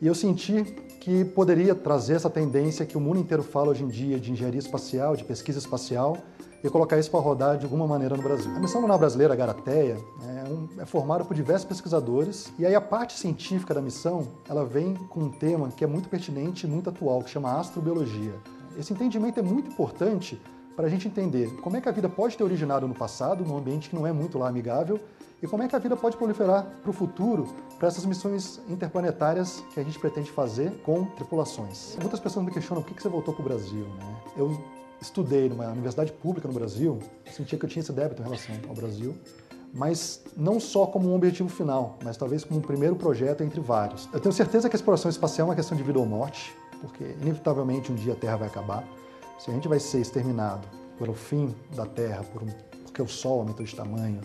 e 0.00 0.06
eu 0.06 0.14
senti 0.14 0.64
que 1.00 1.24
poderia 1.24 1.74
trazer 1.74 2.14
essa 2.14 2.28
tendência 2.28 2.84
que 2.84 2.96
o 2.96 3.00
mundo 3.00 3.18
inteiro 3.18 3.42
fala 3.42 3.70
hoje 3.70 3.82
em 3.82 3.88
dia 3.88 4.20
de 4.20 4.30
engenharia 4.30 4.60
espacial, 4.60 5.16
de 5.16 5.24
pesquisa 5.24 5.58
espacial, 5.58 6.18
e 6.62 6.68
colocar 6.68 6.98
isso 6.98 7.10
para 7.10 7.20
rodar 7.20 7.56
de 7.56 7.64
alguma 7.64 7.86
maneira 7.86 8.14
no 8.14 8.22
Brasil. 8.22 8.54
A 8.54 8.60
missão 8.60 8.82
lunar 8.82 8.98
brasileira, 8.98 9.32
a 9.32 9.36
Garateia, 9.36 9.96
é, 10.22 10.50
um, 10.50 10.68
é, 10.78 10.84
formada 10.84 11.24
por 11.24 11.34
diversos 11.34 11.64
pesquisadores 11.64 12.52
e 12.58 12.66
aí 12.66 12.74
a 12.74 12.80
parte 12.82 13.18
científica 13.18 13.72
da 13.72 13.80
missão 13.80 14.28
ela 14.46 14.62
vem 14.62 14.94
com 14.94 15.20
um 15.20 15.30
tema 15.30 15.70
que 15.70 15.82
é 15.82 15.86
muito 15.86 16.10
pertinente 16.10 16.66
e 16.66 16.70
muito 16.70 16.90
atual, 16.90 17.22
que 17.22 17.30
chama 17.30 17.58
astrobiologia. 17.58 18.34
Esse 18.78 18.92
entendimento 18.92 19.40
é 19.40 19.42
muito 19.42 19.70
importante 19.70 20.38
para 20.76 20.86
a 20.86 20.90
gente 20.90 21.08
entender 21.08 21.50
como 21.62 21.78
é 21.78 21.80
que 21.80 21.88
a 21.88 21.92
vida 21.92 22.10
pode 22.10 22.36
ter 22.36 22.44
originado 22.44 22.86
no 22.86 22.94
passado, 22.94 23.42
num 23.42 23.56
ambiente 23.56 23.88
que 23.88 23.96
não 23.96 24.06
é 24.06 24.12
muito 24.12 24.38
lá 24.38 24.48
amigável, 24.48 25.00
e 25.42 25.46
como 25.46 25.62
é 25.62 25.68
que 25.68 25.74
a 25.74 25.78
vida 25.78 25.96
pode 25.96 26.16
proliferar 26.16 26.66
para 26.82 26.90
o 26.90 26.92
futuro, 26.92 27.48
para 27.78 27.88
essas 27.88 28.04
missões 28.04 28.60
interplanetárias 28.68 29.64
que 29.72 29.80
a 29.80 29.82
gente 29.82 29.98
pretende 29.98 30.30
fazer 30.30 30.70
com 30.82 31.04
tripulações. 31.06 31.96
Muitas 32.00 32.20
pessoas 32.20 32.44
me 32.44 32.52
questionam 32.52 32.82
por 32.82 32.94
que 32.94 33.02
você 33.02 33.08
voltou 33.08 33.32
para 33.32 33.42
o 33.42 33.44
Brasil. 33.44 33.86
Né? 33.86 34.16
Eu 34.36 34.62
estudei 35.00 35.48
numa 35.48 35.68
universidade 35.68 36.12
pública 36.12 36.46
no 36.46 36.52
Brasil, 36.52 36.98
sentia 37.30 37.58
que 37.58 37.64
eu 37.64 37.68
tinha 37.68 37.80
esse 37.80 37.92
débito 37.92 38.20
em 38.20 38.24
relação 38.24 38.54
ao 38.68 38.74
Brasil, 38.74 39.16
mas 39.72 40.22
não 40.36 40.60
só 40.60 40.86
como 40.86 41.08
um 41.08 41.14
objetivo 41.14 41.48
final, 41.48 41.98
mas 42.04 42.16
talvez 42.16 42.44
como 42.44 42.60
um 42.60 42.62
primeiro 42.62 42.96
projeto 42.96 43.42
entre 43.42 43.60
vários. 43.60 44.08
Eu 44.12 44.20
tenho 44.20 44.32
certeza 44.32 44.68
que 44.68 44.76
a 44.76 44.78
exploração 44.78 45.10
espacial 45.10 45.46
é 45.46 45.50
uma 45.50 45.56
questão 45.56 45.76
de 45.76 45.82
vida 45.82 45.98
ou 45.98 46.04
morte, 46.04 46.54
porque 46.80 47.04
inevitavelmente 47.22 47.90
um 47.90 47.94
dia 47.94 48.12
a 48.12 48.16
Terra 48.16 48.36
vai 48.36 48.48
acabar. 48.48 48.86
Se 49.38 49.50
a 49.50 49.54
gente 49.54 49.68
vai 49.68 49.80
ser 49.80 50.00
exterminado 50.00 50.68
pelo 50.98 51.14
fim 51.14 51.54
da 51.74 51.86
Terra, 51.86 52.22
por 52.24 52.42
um, 52.42 52.48
porque 52.84 53.00
o 53.00 53.08
Sol 53.08 53.40
aumentou 53.40 53.64
de 53.64 53.74
tamanho, 53.74 54.20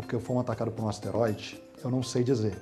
porque 0.00 0.18
fomos 0.18 0.42
atacados 0.42 0.74
por 0.74 0.84
um 0.84 0.88
asteroide, 0.88 1.62
eu 1.82 1.90
não 1.90 2.02
sei 2.02 2.22
dizer. 2.22 2.56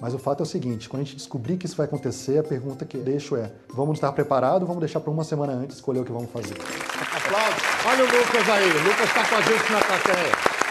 Mas 0.00 0.14
o 0.14 0.18
fato 0.18 0.40
é 0.40 0.42
o 0.42 0.46
seguinte: 0.46 0.88
quando 0.88 1.02
a 1.02 1.04
gente 1.04 1.16
descobrir 1.16 1.56
que 1.56 1.66
isso 1.66 1.76
vai 1.76 1.86
acontecer, 1.86 2.38
a 2.38 2.42
pergunta 2.42 2.84
que 2.84 2.98
deixo 2.98 3.36
é: 3.36 3.52
vamos 3.72 3.98
estar 3.98 4.10
preparados 4.12 4.62
ou 4.62 4.66
vamos 4.66 4.80
deixar 4.80 5.00
para 5.00 5.10
uma 5.10 5.24
semana 5.24 5.52
antes 5.52 5.76
escolher 5.76 6.00
o 6.00 6.04
que 6.04 6.12
vamos 6.12 6.30
fazer? 6.30 6.56
Aplausos. 7.16 7.62
Olha 7.86 8.04
o 8.04 8.06
Lucas 8.06 8.48
aí. 8.48 8.70
O 8.70 8.82
Lucas 8.82 9.08
está 9.08 9.28
com 9.28 9.34
a 9.36 9.40
gente 9.42 9.72
na 9.72 9.80
plateia. 9.80 10.61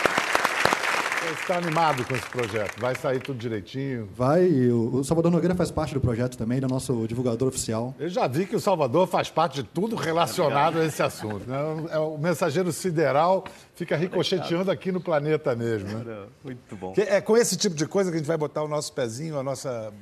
Você 1.22 1.34
está 1.34 1.58
animado 1.58 2.04
com 2.04 2.16
esse 2.16 2.28
projeto? 2.30 2.80
Vai 2.80 2.96
sair 2.96 3.20
tudo 3.20 3.38
direitinho? 3.38 4.10
Vai, 4.16 4.50
o 4.72 5.04
Salvador 5.04 5.32
Nogueira 5.32 5.54
faz 5.54 5.70
parte 5.70 5.94
do 5.94 6.02
projeto 6.02 6.36
também, 6.36 6.58
ele 6.58 6.66
é 6.66 6.68
nosso 6.68 7.06
divulgador 7.08 7.48
oficial. 7.48 7.94
Eu 8.00 8.10
já 8.10 8.28
vi 8.28 8.48
que 8.48 8.56
o 8.56 8.60
Salvador 8.60 9.08
faz 9.08 9.30
parte 9.30 9.62
de 9.62 9.64
tudo 9.64 9.96
relacionado 9.96 10.80
a 10.80 10.86
esse 10.86 11.02
assunto. 11.04 11.48
Né? 11.48 11.58
É 11.92 12.00
o 12.00 12.18
mensageiro 12.18 12.72
sideral 12.72 13.44
fica 13.76 13.96
ricocheteando 13.96 14.72
aqui 14.72 14.92
no 14.92 15.00
planeta 15.00 15.56
mesmo. 15.56 15.90
Né? 15.90 16.26
Muito 16.44 16.76
bom. 16.76 16.92
Que 16.94 17.02
É 17.02 17.22
com 17.22 17.38
esse 17.38 17.56
tipo 17.56 17.76
de 17.76 17.86
coisa 17.86 18.10
que 18.10 18.16
a 18.16 18.20
gente 18.20 18.28
vai 18.28 18.38
botar 18.38 18.64
o 18.64 18.68
nosso 18.68 18.92
pezinho, 18.92 19.38
a 19.38 19.44
nossa, 19.44 19.94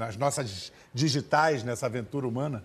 as 0.00 0.16
nossas 0.16 0.72
digitais 0.94 1.62
nessa 1.62 1.84
aventura 1.84 2.26
humana. 2.26 2.64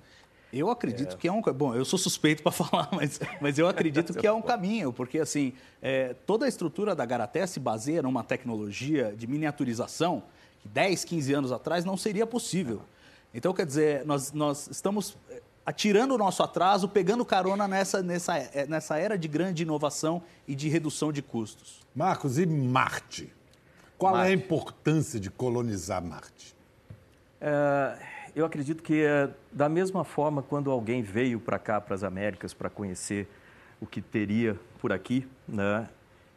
Eu 0.51 0.69
acredito 0.69 1.17
que 1.17 1.27
é 1.27 1.31
um. 1.31 1.41
Bom, 1.41 1.75
eu 1.75 1.83
sou 1.83 1.99
suspeito 1.99 2.41
para 2.41 2.51
falar, 2.53 2.89
mas, 2.91 3.19
mas 3.41 3.57
eu 3.57 3.67
acredito 3.67 4.13
que 4.13 4.25
é 4.25 4.31
um 4.31 4.41
caminho, 4.41 4.93
porque 4.93 5.19
assim, 5.19 5.53
é, 5.81 6.15
toda 6.25 6.45
a 6.45 6.47
estrutura 6.47 6.95
da 6.95 7.05
Garaté 7.05 7.45
se 7.45 7.59
baseia 7.59 8.01
numa 8.01 8.23
tecnologia 8.23 9.13
de 9.15 9.27
miniaturização 9.27 10.23
que 10.59 10.67
10, 10.67 11.03
15 11.03 11.33
anos 11.33 11.51
atrás 11.51 11.83
não 11.83 11.97
seria 11.97 12.25
possível. 12.25 12.81
Então, 13.33 13.53
quer 13.53 13.65
dizer, 13.65 14.05
nós, 14.05 14.31
nós 14.31 14.67
estamos 14.71 15.17
é, 15.29 15.41
atirando 15.65 16.15
o 16.15 16.17
nosso 16.17 16.41
atraso, 16.41 16.87
pegando 16.87 17.25
carona 17.25 17.67
nessa, 17.67 18.01
nessa, 18.01 18.37
é, 18.37 18.65
nessa 18.67 18.97
era 18.97 19.17
de 19.17 19.27
grande 19.27 19.63
inovação 19.63 20.23
e 20.47 20.55
de 20.55 20.69
redução 20.69 21.11
de 21.11 21.21
custos. 21.21 21.81
Marcos, 21.93 22.39
e 22.39 22.45
Marte? 22.45 23.33
Qual 23.97 24.15
é 24.15 24.19
a 24.19 24.21
Marte. 24.21 24.35
importância 24.35 25.19
de 25.19 25.29
colonizar 25.29 26.01
Marte? 26.01 26.55
É, 27.41 27.97
eu 28.35 28.45
acredito 28.45 28.83
que, 28.83 29.03
é, 29.03 29.29
da 29.51 29.67
mesma 29.67 30.03
forma, 30.03 30.41
quando 30.41 30.71
alguém 30.71 31.01
veio 31.01 31.39
para 31.39 31.57
cá, 31.59 31.79
para 31.79 31.95
as 31.95 32.03
Américas, 32.03 32.53
para 32.53 32.69
conhecer 32.69 33.27
o 33.79 33.85
que 33.85 34.01
teria 34.01 34.59
por 34.79 34.91
aqui, 34.91 35.27
né? 35.47 35.87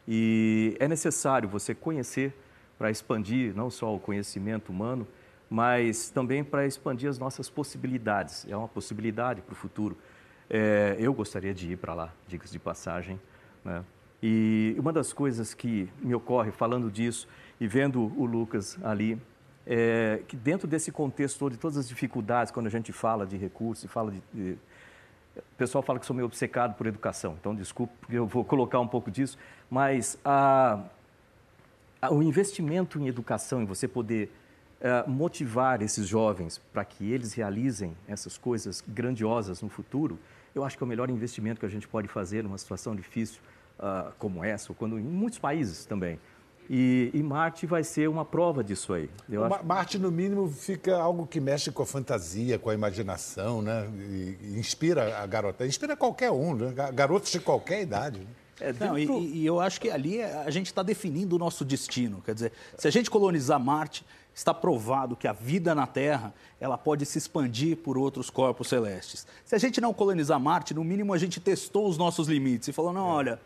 E 0.07 0.75
é 0.79 0.87
necessário 0.87 1.47
você 1.47 1.75
conhecer 1.75 2.33
para 2.77 2.89
expandir 2.89 3.55
não 3.55 3.69
só 3.69 3.95
o 3.95 3.99
conhecimento 3.99 4.69
humano, 4.69 5.07
mas 5.49 6.09
também 6.09 6.43
para 6.43 6.65
expandir 6.65 7.09
as 7.09 7.19
nossas 7.19 7.49
possibilidades. 7.49 8.47
É 8.49 8.55
uma 8.55 8.67
possibilidade 8.67 9.41
para 9.41 9.53
o 9.53 9.55
futuro. 9.55 9.97
É, 10.49 10.95
eu 10.99 11.13
gostaria 11.13 11.53
de 11.53 11.73
ir 11.73 11.77
para 11.77 11.93
lá, 11.93 12.13
dicas 12.27 12.51
de 12.51 12.57
passagem. 12.57 13.19
Né? 13.63 13.83
E 14.23 14.75
uma 14.79 14.93
das 14.93 15.13
coisas 15.13 15.53
que 15.53 15.89
me 16.01 16.15
ocorre 16.15 16.51
falando 16.51 16.89
disso 16.89 17.27
e 17.59 17.67
vendo 17.67 18.01
o 18.17 18.25
Lucas 18.25 18.77
ali, 18.83 19.19
é 19.65 20.21
que 20.27 20.35
dentro 20.35 20.67
desse 20.67 20.91
contexto 20.91 21.49
de 21.49 21.57
todas 21.57 21.77
as 21.77 21.87
dificuldades, 21.87 22.51
quando 22.51 22.67
a 22.67 22.69
gente 22.69 22.91
fala 22.91 23.25
de 23.25 23.37
recursos, 23.37 23.89
fala 23.91 24.11
de, 24.11 24.21
de 24.33 24.57
o 25.37 25.55
pessoal 25.57 25.81
fala 25.81 25.97
que 25.99 26.05
sou 26.05 26.15
meio 26.15 26.25
obcecado 26.25 26.73
por 26.75 26.87
educação, 26.87 27.37
então 27.39 27.55
desculpe, 27.55 27.93
porque 28.01 28.15
eu 28.17 28.25
vou 28.27 28.43
colocar 28.43 28.79
um 28.79 28.87
pouco 28.87 29.09
disso, 29.09 29.37
mas 29.69 30.17
a, 30.25 30.83
a- 32.01 32.13
o 32.13 32.21
investimento 32.21 32.99
em 32.99 33.07
educação, 33.07 33.61
em 33.61 33.65
você 33.65 33.87
poder 33.87 34.29
eh, 34.81 35.03
motivar 35.07 35.81
esses 35.81 36.07
jovens 36.07 36.57
para 36.73 36.83
que 36.83 37.09
eles 37.11 37.33
realizem 37.33 37.95
essas 38.07 38.37
coisas 38.37 38.83
grandiosas 38.87 39.61
no 39.61 39.69
futuro, 39.69 40.19
eu 40.53 40.65
acho 40.65 40.75
que 40.77 40.83
é 40.83 40.85
o 40.85 40.87
melhor 40.87 41.09
investimento 41.09 41.59
que 41.59 41.65
a 41.65 41.69
gente 41.69 41.87
pode 41.87 42.07
fazer 42.07 42.43
numa 42.43 42.57
situação 42.57 42.93
difícil 42.95 43.39
ah, 43.79 44.11
como 44.19 44.43
essa, 44.43 44.71
ou 44.71 44.75
quando 44.75 44.99
em 44.99 45.03
muitos 45.03 45.39
países 45.39 45.85
também. 45.85 46.19
E, 46.73 47.11
e 47.13 47.21
Marte 47.21 47.65
vai 47.65 47.83
ser 47.83 48.07
uma 48.07 48.23
prova 48.23 48.63
disso 48.63 48.93
aí. 48.93 49.09
Eu 49.29 49.43
acho 49.43 49.57
Ma- 49.57 49.61
Marte, 49.75 49.99
no 49.99 50.09
mínimo, 50.09 50.47
fica 50.49 50.95
algo 50.97 51.27
que 51.27 51.41
mexe 51.41 51.69
com 51.69 51.83
a 51.83 51.85
fantasia, 51.85 52.57
com 52.57 52.69
a 52.69 52.73
imaginação, 52.73 53.61
né? 53.61 53.89
E, 53.93 54.37
e 54.41 54.55
inspira 54.57 55.17
a 55.17 55.25
garota. 55.27 55.65
Inspira 55.65 55.97
qualquer 55.97 56.31
um, 56.31 56.55
né? 56.55 56.71
Ga- 56.73 56.91
Garotos 56.91 57.29
de 57.29 57.41
qualquer 57.41 57.81
idade. 57.81 58.19
né? 58.19 58.25
É, 58.61 58.71
Não, 58.73 58.97
e, 58.97 59.05
dentro- 59.05 59.21
e 59.21 59.45
eu 59.45 59.59
acho 59.59 59.81
que 59.81 59.89
ali 59.89 60.21
a 60.23 60.49
gente 60.49 60.67
está 60.67 60.81
definindo 60.81 61.35
o 61.35 61.39
nosso 61.39 61.65
destino. 61.65 62.21
Quer 62.23 62.35
dizer, 62.35 62.53
se 62.77 62.87
a 62.87 62.91
gente 62.91 63.09
colonizar 63.09 63.59
Marte, 63.59 64.05
está 64.33 64.53
provado 64.53 65.13
que 65.17 65.27
a 65.27 65.33
vida 65.33 65.75
na 65.75 65.85
Terra 65.85 66.33
ela 66.57 66.77
pode 66.77 67.05
se 67.05 67.17
expandir 67.17 67.75
por 67.75 67.97
outros 67.97 68.29
corpos 68.29 68.69
celestes. 68.69 69.27
Se 69.43 69.53
a 69.55 69.57
gente 69.57 69.81
não 69.81 69.93
colonizar 69.93 70.39
Marte, 70.39 70.73
no 70.73 70.85
mínimo 70.85 71.11
a 71.11 71.17
gente 71.17 71.37
testou 71.41 71.85
os 71.89 71.97
nossos 71.97 72.29
limites 72.29 72.69
e 72.69 72.71
falou: 72.71 72.93
não, 72.93 73.07
olha, 73.07 73.41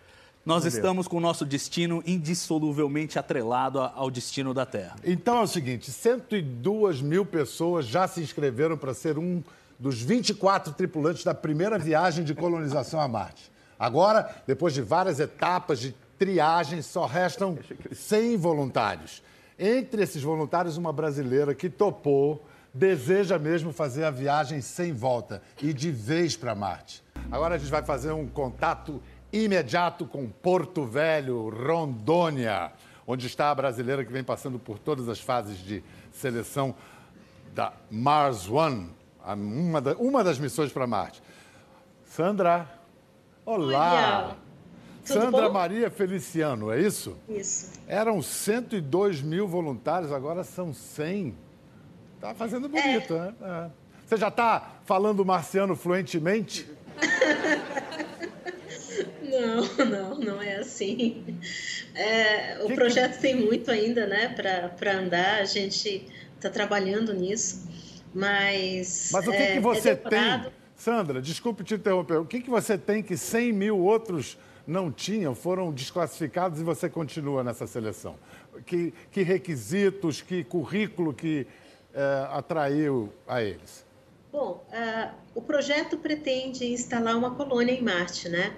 nós 0.45 0.63
estamos 0.63 1.07
com 1.07 1.17
o 1.17 1.19
nosso 1.19 1.43
destino 1.43 2.03
indissoluvelmente 2.05 3.17
atrelado 3.17 3.79
ao 3.79 4.11
destino 4.11 4.53
da 4.53 4.65
Terra. 4.65 4.95
Então 5.03 5.37
é 5.37 5.41
o 5.41 5.47
seguinte: 5.47 5.91
102 5.91 7.01
mil 7.01 7.25
pessoas 7.25 7.85
já 7.85 8.07
se 8.07 8.21
inscreveram 8.21 8.77
para 8.77 8.93
ser 8.93 9.17
um 9.17 9.41
dos 9.79 10.01
24 10.01 10.73
tripulantes 10.73 11.23
da 11.23 11.33
primeira 11.33 11.79
viagem 11.79 12.23
de 12.23 12.35
colonização 12.35 13.01
a 13.01 13.07
Marte. 13.07 13.51
Agora, 13.77 14.33
depois 14.45 14.73
de 14.73 14.81
várias 14.81 15.19
etapas 15.19 15.79
de 15.79 15.93
triagem, 16.17 16.81
só 16.81 17.05
restam 17.05 17.57
100 17.91 18.37
voluntários. 18.37 19.21
Entre 19.57 20.03
esses 20.03 20.21
voluntários, 20.21 20.77
uma 20.77 20.93
brasileira 20.93 21.53
que 21.55 21.69
topou, 21.69 22.45
deseja 22.73 23.39
mesmo 23.39 23.73
fazer 23.73 24.03
a 24.03 24.11
viagem 24.11 24.61
sem 24.61 24.93
volta 24.93 25.41
e 25.61 25.73
de 25.73 25.91
vez 25.91 26.37
para 26.37 26.53
Marte. 26.53 27.03
Agora 27.31 27.55
a 27.55 27.57
gente 27.57 27.71
vai 27.71 27.83
fazer 27.83 28.11
um 28.11 28.27
contato 28.27 29.01
imediato 29.43 30.05
com 30.05 30.27
Porto 30.29 30.85
Velho, 30.85 31.49
Rondônia, 31.49 32.71
onde 33.05 33.27
está 33.27 33.51
a 33.51 33.55
brasileira 33.55 34.03
que 34.05 34.11
vem 34.11 34.23
passando 34.23 34.57
por 34.57 34.79
todas 34.79 35.09
as 35.09 35.19
fases 35.19 35.57
de 35.59 35.83
seleção 36.11 36.73
da 37.53 37.73
Mars 37.91 38.49
One, 38.49 38.89
uma, 39.25 39.81
da- 39.81 39.95
uma 39.95 40.23
das 40.23 40.39
missões 40.39 40.71
para 40.71 40.87
Marte. 40.87 41.21
Sandra, 42.05 42.69
olá! 43.45 44.35
Sandra 45.03 45.47
bom? 45.47 45.53
Maria 45.53 45.91
Feliciano, 45.91 46.71
é 46.71 46.79
isso? 46.81 47.15
Isso. 47.29 47.73
Eram 47.87 48.21
102 48.23 49.21
mil 49.21 49.47
voluntários, 49.47 50.11
agora 50.11 50.43
são 50.43 50.73
100. 50.73 51.35
Tá 52.19 52.33
fazendo 52.33 52.67
bonito, 52.67 53.13
né? 53.13 53.33
É. 53.41 53.69
Você 54.07 54.17
já 54.17 54.29
está 54.29 54.71
falando 54.83 55.23
marciano 55.23 55.75
fluentemente? 55.75 56.67
Não, 59.41 59.85
não, 59.85 60.19
não 60.19 60.41
é 60.41 60.57
assim. 60.57 61.23
É, 61.93 62.57
o 62.59 62.63
Que 62.63 62.67
que- 62.69 62.75
projeto 62.75 63.19
tem 63.19 63.35
muito 63.35 63.69
ainda, 63.71 64.05
né, 64.07 64.29
para 64.29 64.97
andar. 64.97 65.41
A 65.41 65.45
gente 65.45 66.05
está 66.35 66.49
trabalhando 66.49 67.13
nisso, 67.13 67.67
mas. 68.13 69.09
Mas 69.11 69.27
o 69.27 69.31
que, 69.31 69.37
é, 69.37 69.53
que 69.53 69.59
você 69.59 69.89
é 69.91 69.95
tem? 69.95 70.45
Sandra, 70.75 71.21
desculpe 71.21 71.63
te 71.63 71.75
interromper. 71.75 72.17
O 72.17 72.25
que, 72.25 72.41
que 72.41 72.49
você 72.49 72.77
tem 72.77 73.01
que 73.01 73.15
100 73.15 73.53
mil 73.53 73.79
outros 73.79 74.37
não 74.67 74.91
tinham, 74.91 75.33
foram 75.33 75.71
desclassificados 75.71 76.59
e 76.59 76.63
você 76.63 76.89
continua 76.89 77.43
nessa 77.43 77.65
seleção? 77.65 78.15
Que, 78.65 78.93
que 79.11 79.21
requisitos, 79.21 80.21
que 80.21 80.43
currículo 80.43 81.13
que 81.13 81.47
eh, 81.93 82.27
atraiu 82.29 83.11
a 83.27 83.41
eles? 83.41 83.84
Bom, 84.35 84.65
ah, 84.69 85.13
o 85.33 85.41
projeto 85.41 85.97
pretende 85.97 86.65
instalar 86.65 87.15
uma 87.15 87.35
colônia 87.35 87.71
em 87.71 87.81
Marte, 87.81 88.27
né? 88.27 88.53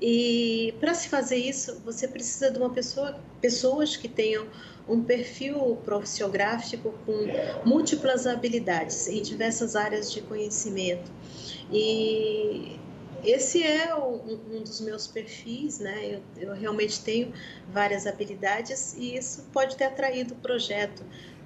E 0.00 0.72
para 0.80 0.94
se 0.94 1.06
fazer 1.10 1.36
isso, 1.36 1.82
você 1.84 2.08
precisa 2.08 2.50
de 2.50 2.58
uma 2.58 2.70
pessoa, 2.70 3.20
pessoas 3.38 3.94
que 3.94 4.08
tenham 4.08 4.46
um 4.88 5.04
perfil 5.04 5.76
profissiográfico 5.84 6.94
com 7.04 7.68
múltiplas 7.68 8.26
habilidades 8.26 9.06
em 9.06 9.20
diversas 9.20 9.76
áreas 9.76 10.10
de 10.10 10.22
conhecimento. 10.22 11.12
E 11.70 12.80
esse 13.22 13.62
é 13.62 13.94
um, 13.94 14.40
um 14.50 14.62
dos 14.62 14.80
meus 14.80 15.06
perfis, 15.06 15.78
né? 15.78 16.22
Eu, 16.38 16.48
eu 16.48 16.54
realmente 16.54 17.04
tenho 17.04 17.34
várias 17.70 18.06
habilidades 18.06 18.94
e 18.96 19.18
isso 19.18 19.46
pode 19.52 19.76
ter 19.76 19.84
atraído 19.84 20.32
o 20.32 20.38
projeto 20.38 21.04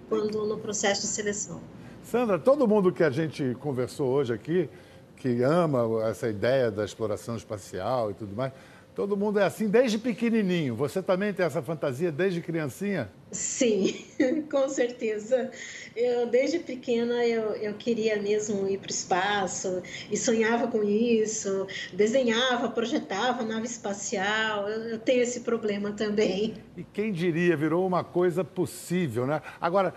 quando 0.09 0.47
no 0.47 0.59
processo 0.59 1.01
de 1.01 1.09
seleção. 1.09 1.61
Sandra, 2.05 2.39
todo 2.39 2.67
mundo 2.67 2.93
que 2.93 3.03
a 3.03 3.11
gente 3.11 3.57
conversou 3.61 4.09
hoje 4.09 4.33
aqui, 4.33 4.69
que 5.17 5.43
ama 5.43 6.09
essa 6.09 6.29
ideia 6.29 6.71
da 6.71 6.85
exploração 6.85 7.37
espacial 7.37 8.11
e 8.11 8.15
tudo 8.15 8.35
mais, 8.35 8.53
Todo 8.95 9.17
mundo 9.17 9.39
é 9.39 9.45
assim 9.45 9.69
desde 9.69 9.97
pequenininho. 9.97 10.77
Você 10.77 11.03
também 11.03 11.33
tem 11.33 11.47
essa 11.47 11.63
fantasia 11.63 12.13
desde 12.13 12.43
criancinha? 12.43 13.11
Sim, 13.31 14.05
com 14.53 14.69
certeza. 14.69 15.51
Eu, 15.97 16.27
desde 16.27 16.59
pequena, 16.59 17.25
eu, 17.25 17.55
eu 17.55 17.73
queria 17.73 18.21
mesmo 18.21 18.69
ir 18.69 18.77
para 18.77 18.89
o 18.89 18.91
espaço 18.91 19.83
e 20.11 20.17
sonhava 20.17 20.67
com 20.67 20.83
isso, 20.83 21.67
desenhava, 21.95 22.69
projetava 22.69 23.43
nave 23.43 23.65
espacial. 23.65 24.69
Eu, 24.69 24.83
eu 24.83 24.99
tenho 24.99 25.23
esse 25.23 25.41
problema 25.41 25.93
também. 25.93 26.53
E 26.77 26.85
quem 26.85 27.13
diria, 27.13 27.57
virou 27.57 27.87
uma 27.87 28.05
coisa 28.05 28.45
possível, 28.45 29.27
né? 29.27 29.41
Agora, 29.59 29.95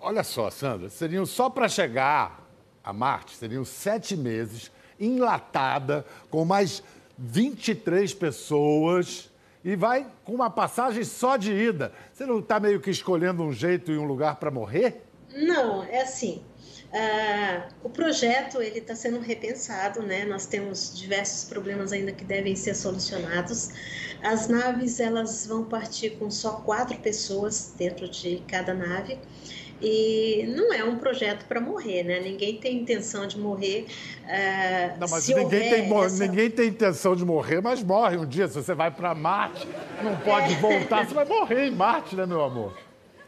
olha 0.00 0.22
só, 0.22 0.50
Sandra, 0.50 0.88
seriam 0.88 1.26
só 1.26 1.50
para 1.50 1.68
chegar 1.68 2.46
a 2.82 2.92
Marte, 2.92 3.36
seriam 3.36 3.64
sete 3.64 4.16
meses, 4.16 4.70
enlatada, 4.98 6.04
com 6.30 6.44
mais 6.44 6.82
23 7.18 8.14
pessoas 8.14 9.30
e 9.64 9.74
vai 9.76 10.06
com 10.24 10.32
uma 10.32 10.48
passagem 10.48 11.04
só 11.04 11.36
de 11.36 11.52
ida. 11.52 11.92
Você 12.12 12.24
não 12.24 12.38
está 12.38 12.60
meio 12.60 12.80
que 12.80 12.90
escolhendo 12.90 13.42
um 13.42 13.52
jeito 13.52 13.92
e 13.92 13.98
um 13.98 14.04
lugar 14.04 14.36
para 14.36 14.50
morrer? 14.50 15.02
Não, 15.34 15.82
é 15.84 16.02
assim. 16.02 16.42
Uh, 16.90 17.68
o 17.82 17.90
projeto 17.90 18.62
ele 18.62 18.78
está 18.78 18.94
sendo 18.94 19.20
repensado, 19.20 20.02
né? 20.02 20.24
Nós 20.24 20.46
temos 20.46 20.96
diversos 20.96 21.46
problemas 21.46 21.92
ainda 21.92 22.12
que 22.12 22.24
devem 22.24 22.56
ser 22.56 22.74
solucionados. 22.74 23.70
As 24.22 24.48
naves 24.48 24.98
elas 24.98 25.46
vão 25.46 25.64
partir 25.64 26.10
com 26.18 26.30
só 26.30 26.52
quatro 26.52 26.96
pessoas 26.98 27.74
dentro 27.76 28.08
de 28.08 28.42
cada 28.48 28.72
nave 28.72 29.18
e 29.80 30.44
não 30.56 30.72
é 30.72 30.82
um 30.82 30.98
projeto 30.98 31.46
para 31.46 31.60
morrer, 31.60 32.02
né? 32.02 32.20
Ninguém 32.20 32.56
tem 32.56 32.78
intenção 32.78 33.26
de 33.26 33.38
morrer. 33.38 33.86
Uh, 34.24 34.98
não, 34.98 35.08
mas 35.08 35.28
ninguém 35.28 35.48
tem, 35.48 35.98
essa... 36.04 36.26
ninguém 36.26 36.50
tem 36.50 36.68
intenção 36.68 37.14
de 37.14 37.24
morrer, 37.24 37.60
mas 37.60 37.82
morre 37.82 38.16
um 38.16 38.26
dia. 38.26 38.48
Se 38.48 38.54
você 38.54 38.74
vai 38.74 38.90
para 38.90 39.14
Marte, 39.14 39.68
não 40.02 40.16
pode 40.16 40.54
é. 40.54 40.56
voltar, 40.56 41.06
você 41.06 41.14
vai 41.14 41.24
morrer 41.24 41.68
em 41.68 41.70
Marte, 41.70 42.16
né, 42.16 42.26
meu 42.26 42.42
amor? 42.42 42.76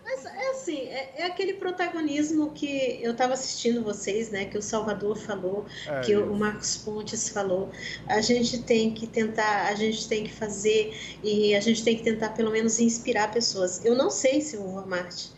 Mas 0.02 0.24
é 0.26 0.50
assim, 0.50 0.78
é, 0.88 1.14
é 1.18 1.24
aquele 1.26 1.54
protagonismo 1.54 2.50
que 2.50 2.98
eu 3.00 3.12
estava 3.12 3.34
assistindo 3.34 3.84
vocês, 3.84 4.30
né? 4.30 4.44
Que 4.44 4.58
o 4.58 4.62
Salvador 4.62 5.16
falou, 5.16 5.66
é 5.86 6.00
que 6.00 6.12
isso. 6.12 6.24
o 6.24 6.36
Marcos 6.36 6.76
Pontes 6.78 7.28
falou. 7.28 7.70
A 8.08 8.20
gente 8.20 8.62
tem 8.62 8.92
que 8.92 9.06
tentar, 9.06 9.68
a 9.68 9.74
gente 9.76 10.08
tem 10.08 10.24
que 10.24 10.32
fazer 10.32 10.92
e 11.22 11.54
a 11.54 11.60
gente 11.60 11.84
tem 11.84 11.96
que 11.96 12.02
tentar 12.02 12.30
pelo 12.30 12.50
menos 12.50 12.80
inspirar 12.80 13.30
pessoas. 13.30 13.84
Eu 13.84 13.94
não 13.94 14.10
sei 14.10 14.40
se 14.40 14.56
eu 14.56 14.64
vou 14.64 14.80
a 14.80 14.86
Marte 14.86 15.30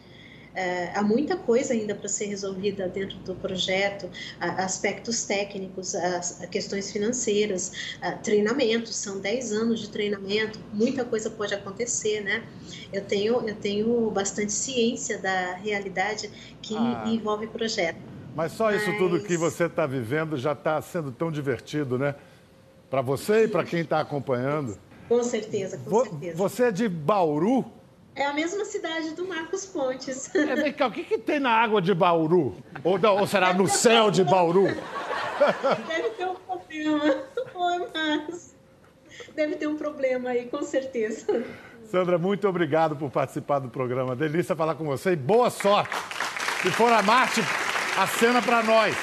é, 0.54 0.90
há 0.94 1.02
muita 1.02 1.36
coisa 1.36 1.72
ainda 1.72 1.94
para 1.94 2.08
ser 2.08 2.26
resolvida 2.26 2.88
dentro 2.88 3.16
do 3.18 3.34
projeto, 3.34 4.08
aspectos 4.40 5.24
técnicos, 5.24 5.94
as, 5.94 6.44
questões 6.50 6.90
financeiras, 6.90 7.96
treinamentos, 8.22 8.94
são 8.96 9.20
10 9.20 9.52
anos 9.52 9.80
de 9.80 9.88
treinamento, 9.88 10.58
muita 10.72 11.04
coisa 11.04 11.30
pode 11.30 11.54
acontecer, 11.54 12.20
né? 12.20 12.42
Eu 12.92 13.02
tenho, 13.02 13.48
eu 13.48 13.54
tenho 13.54 14.10
bastante 14.10 14.52
ciência 14.52 15.18
da 15.18 15.54
realidade 15.54 16.30
que 16.60 16.76
ah. 16.76 17.04
envolve 17.06 17.46
projeto. 17.46 17.98
Mas 18.34 18.52
só 18.52 18.72
isso 18.72 18.88
Mas... 18.88 18.98
tudo 18.98 19.20
que 19.20 19.36
você 19.36 19.64
está 19.64 19.86
vivendo 19.86 20.36
já 20.36 20.52
está 20.52 20.80
sendo 20.80 21.12
tão 21.12 21.30
divertido, 21.30 21.98
né? 21.98 22.14
Para 22.90 23.02
você 23.02 23.44
e 23.44 23.48
para 23.48 23.64
quem 23.64 23.80
está 23.80 24.00
acompanhando. 24.00 24.76
Com 25.08 25.22
certeza, 25.22 25.78
com 25.78 26.04
certeza. 26.04 26.36
Você 26.36 26.64
é 26.64 26.70
de 26.70 26.88
Bauru? 26.88 27.64
É 28.14 28.26
a 28.26 28.32
mesma 28.32 28.64
cidade 28.64 29.14
do 29.14 29.26
Marcos 29.26 29.64
Pontes. 29.64 30.34
É, 30.34 30.54
vem 30.54 30.72
cá, 30.72 30.86
o 30.86 30.92
que, 30.92 31.02
que 31.02 31.18
tem 31.18 31.40
na 31.40 31.50
água 31.50 31.80
de 31.80 31.94
Bauru? 31.94 32.54
Ou, 32.84 32.98
ou 33.18 33.26
será 33.26 33.54
no 33.54 33.66
céu 33.66 34.10
de 34.10 34.22
Bauru? 34.22 34.66
Deve 35.88 36.10
ter 36.10 36.26
um 36.26 36.34
problema. 36.34 37.04
Oi, 37.54 37.88
Marcos. 37.94 38.54
Deve 39.34 39.56
ter 39.56 39.66
um 39.66 39.76
problema 39.76 40.30
aí, 40.30 40.46
com 40.46 40.62
certeza. 40.62 41.44
Sandra, 41.84 42.18
muito 42.18 42.46
obrigado 42.46 42.96
por 42.96 43.10
participar 43.10 43.58
do 43.58 43.68
programa. 43.68 44.14
Delícia 44.14 44.54
falar 44.54 44.74
com 44.74 44.84
você 44.84 45.12
e 45.12 45.16
boa 45.16 45.50
sorte. 45.50 45.94
Se 46.62 46.70
for 46.70 46.92
a 46.92 47.02
Marte, 47.02 47.40
acena 47.98 48.42
para 48.42 48.62
nós. 48.62 48.94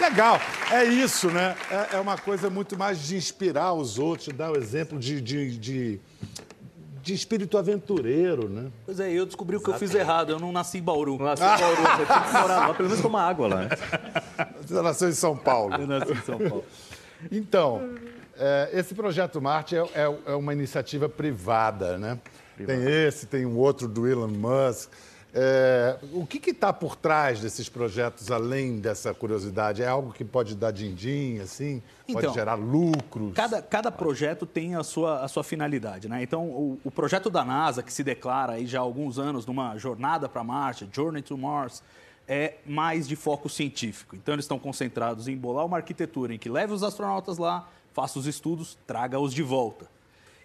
Legal, 0.00 0.40
é 0.72 0.84
isso, 0.84 1.30
né? 1.30 1.54
É, 1.70 1.96
é, 1.96 2.00
uma 2.00 2.16
coisa 2.16 2.48
muito 2.48 2.76
mais 2.78 3.06
de 3.06 3.16
inspirar 3.16 3.74
os 3.74 3.98
outros, 3.98 4.28
dar 4.34 4.50
o 4.50 4.56
exemplo 4.56 4.98
de, 4.98 5.20
de, 5.20 5.58
de, 5.58 6.00
de, 7.02 7.14
espírito 7.14 7.58
aventureiro, 7.58 8.48
né? 8.48 8.70
Pois 8.86 8.98
é, 8.98 9.12
eu 9.12 9.26
descobri 9.26 9.56
o 9.56 9.60
que 9.60 9.68
eu 9.68 9.74
fiz 9.74 9.94
errado, 9.94 10.32
eu 10.32 10.40
não 10.40 10.52
nasci 10.52 10.78
em 10.78 10.82
Bauru. 10.82 11.18
Não 11.18 11.26
nasci 11.26 11.42
em 11.42 11.46
Bauru, 11.46 11.82
eu 11.82 12.06
tinha 12.06 12.20
que 12.22 12.32
morar 12.32 12.68
lá, 12.68 12.74
pelo 12.74 12.88
menos 12.88 13.02
tomar 13.02 13.28
água 13.28 13.48
lá. 13.48 13.56
Né? 13.62 13.68
Você 14.66 14.80
nasceu 14.80 15.08
em 15.10 15.14
São 15.14 15.36
Paulo. 15.36 15.74
Eu 15.74 15.86
nasci 15.86 16.12
em 16.12 16.22
São 16.22 16.38
Paulo. 16.38 16.64
Então, 17.30 17.94
é, 18.38 18.70
esse 18.72 18.94
projeto 18.94 19.40
Marte 19.40 19.76
é, 19.76 19.80
é, 19.80 20.18
é, 20.26 20.34
uma 20.34 20.54
iniciativa 20.54 21.10
privada, 21.10 21.98
né? 21.98 22.18
Privada. 22.56 22.78
Tem 22.78 23.06
esse, 23.06 23.26
tem 23.26 23.44
um 23.44 23.58
outro 23.58 23.86
do 23.86 24.08
Elon 24.08 24.28
Musk. 24.28 24.90
É, 25.32 25.96
o 26.12 26.26
que 26.26 26.50
está 26.50 26.72
por 26.72 26.96
trás 26.96 27.40
desses 27.40 27.68
projetos, 27.68 28.30
além 28.30 28.80
dessa 28.80 29.14
curiosidade? 29.14 29.82
É 29.82 29.86
algo 29.86 30.12
que 30.12 30.24
pode 30.24 30.56
dar 30.56 30.72
din-din, 30.72 31.38
assim? 31.38 31.80
Pode 32.06 32.18
então, 32.18 32.34
gerar 32.34 32.54
lucros? 32.54 33.32
Cada, 33.34 33.62
cada 33.62 33.92
projeto 33.92 34.44
tem 34.44 34.74
a 34.74 34.82
sua, 34.82 35.20
a 35.20 35.28
sua 35.28 35.44
finalidade, 35.44 36.08
né? 36.08 36.22
Então, 36.22 36.46
o, 36.46 36.80
o 36.82 36.90
projeto 36.90 37.30
da 37.30 37.44
NASA, 37.44 37.82
que 37.82 37.92
se 37.92 38.02
declara 38.02 38.54
aí 38.54 38.66
já 38.66 38.80
há 38.80 38.82
alguns 38.82 39.18
anos 39.18 39.46
numa 39.46 39.76
jornada 39.78 40.28
para 40.28 40.42
Marte, 40.42 40.88
Journey 40.92 41.22
to 41.22 41.38
Mars, 41.38 41.82
é 42.26 42.54
mais 42.66 43.06
de 43.06 43.14
foco 43.14 43.48
científico. 43.48 44.16
Então, 44.16 44.34
eles 44.34 44.44
estão 44.44 44.58
concentrados 44.58 45.28
em 45.28 45.36
bolar 45.36 45.64
uma 45.64 45.76
arquitetura 45.76 46.34
em 46.34 46.38
que 46.38 46.48
leve 46.48 46.72
os 46.72 46.82
astronautas 46.82 47.38
lá, 47.38 47.68
faça 47.92 48.18
os 48.18 48.26
estudos, 48.26 48.76
traga-os 48.84 49.32
de 49.32 49.42
volta. 49.42 49.88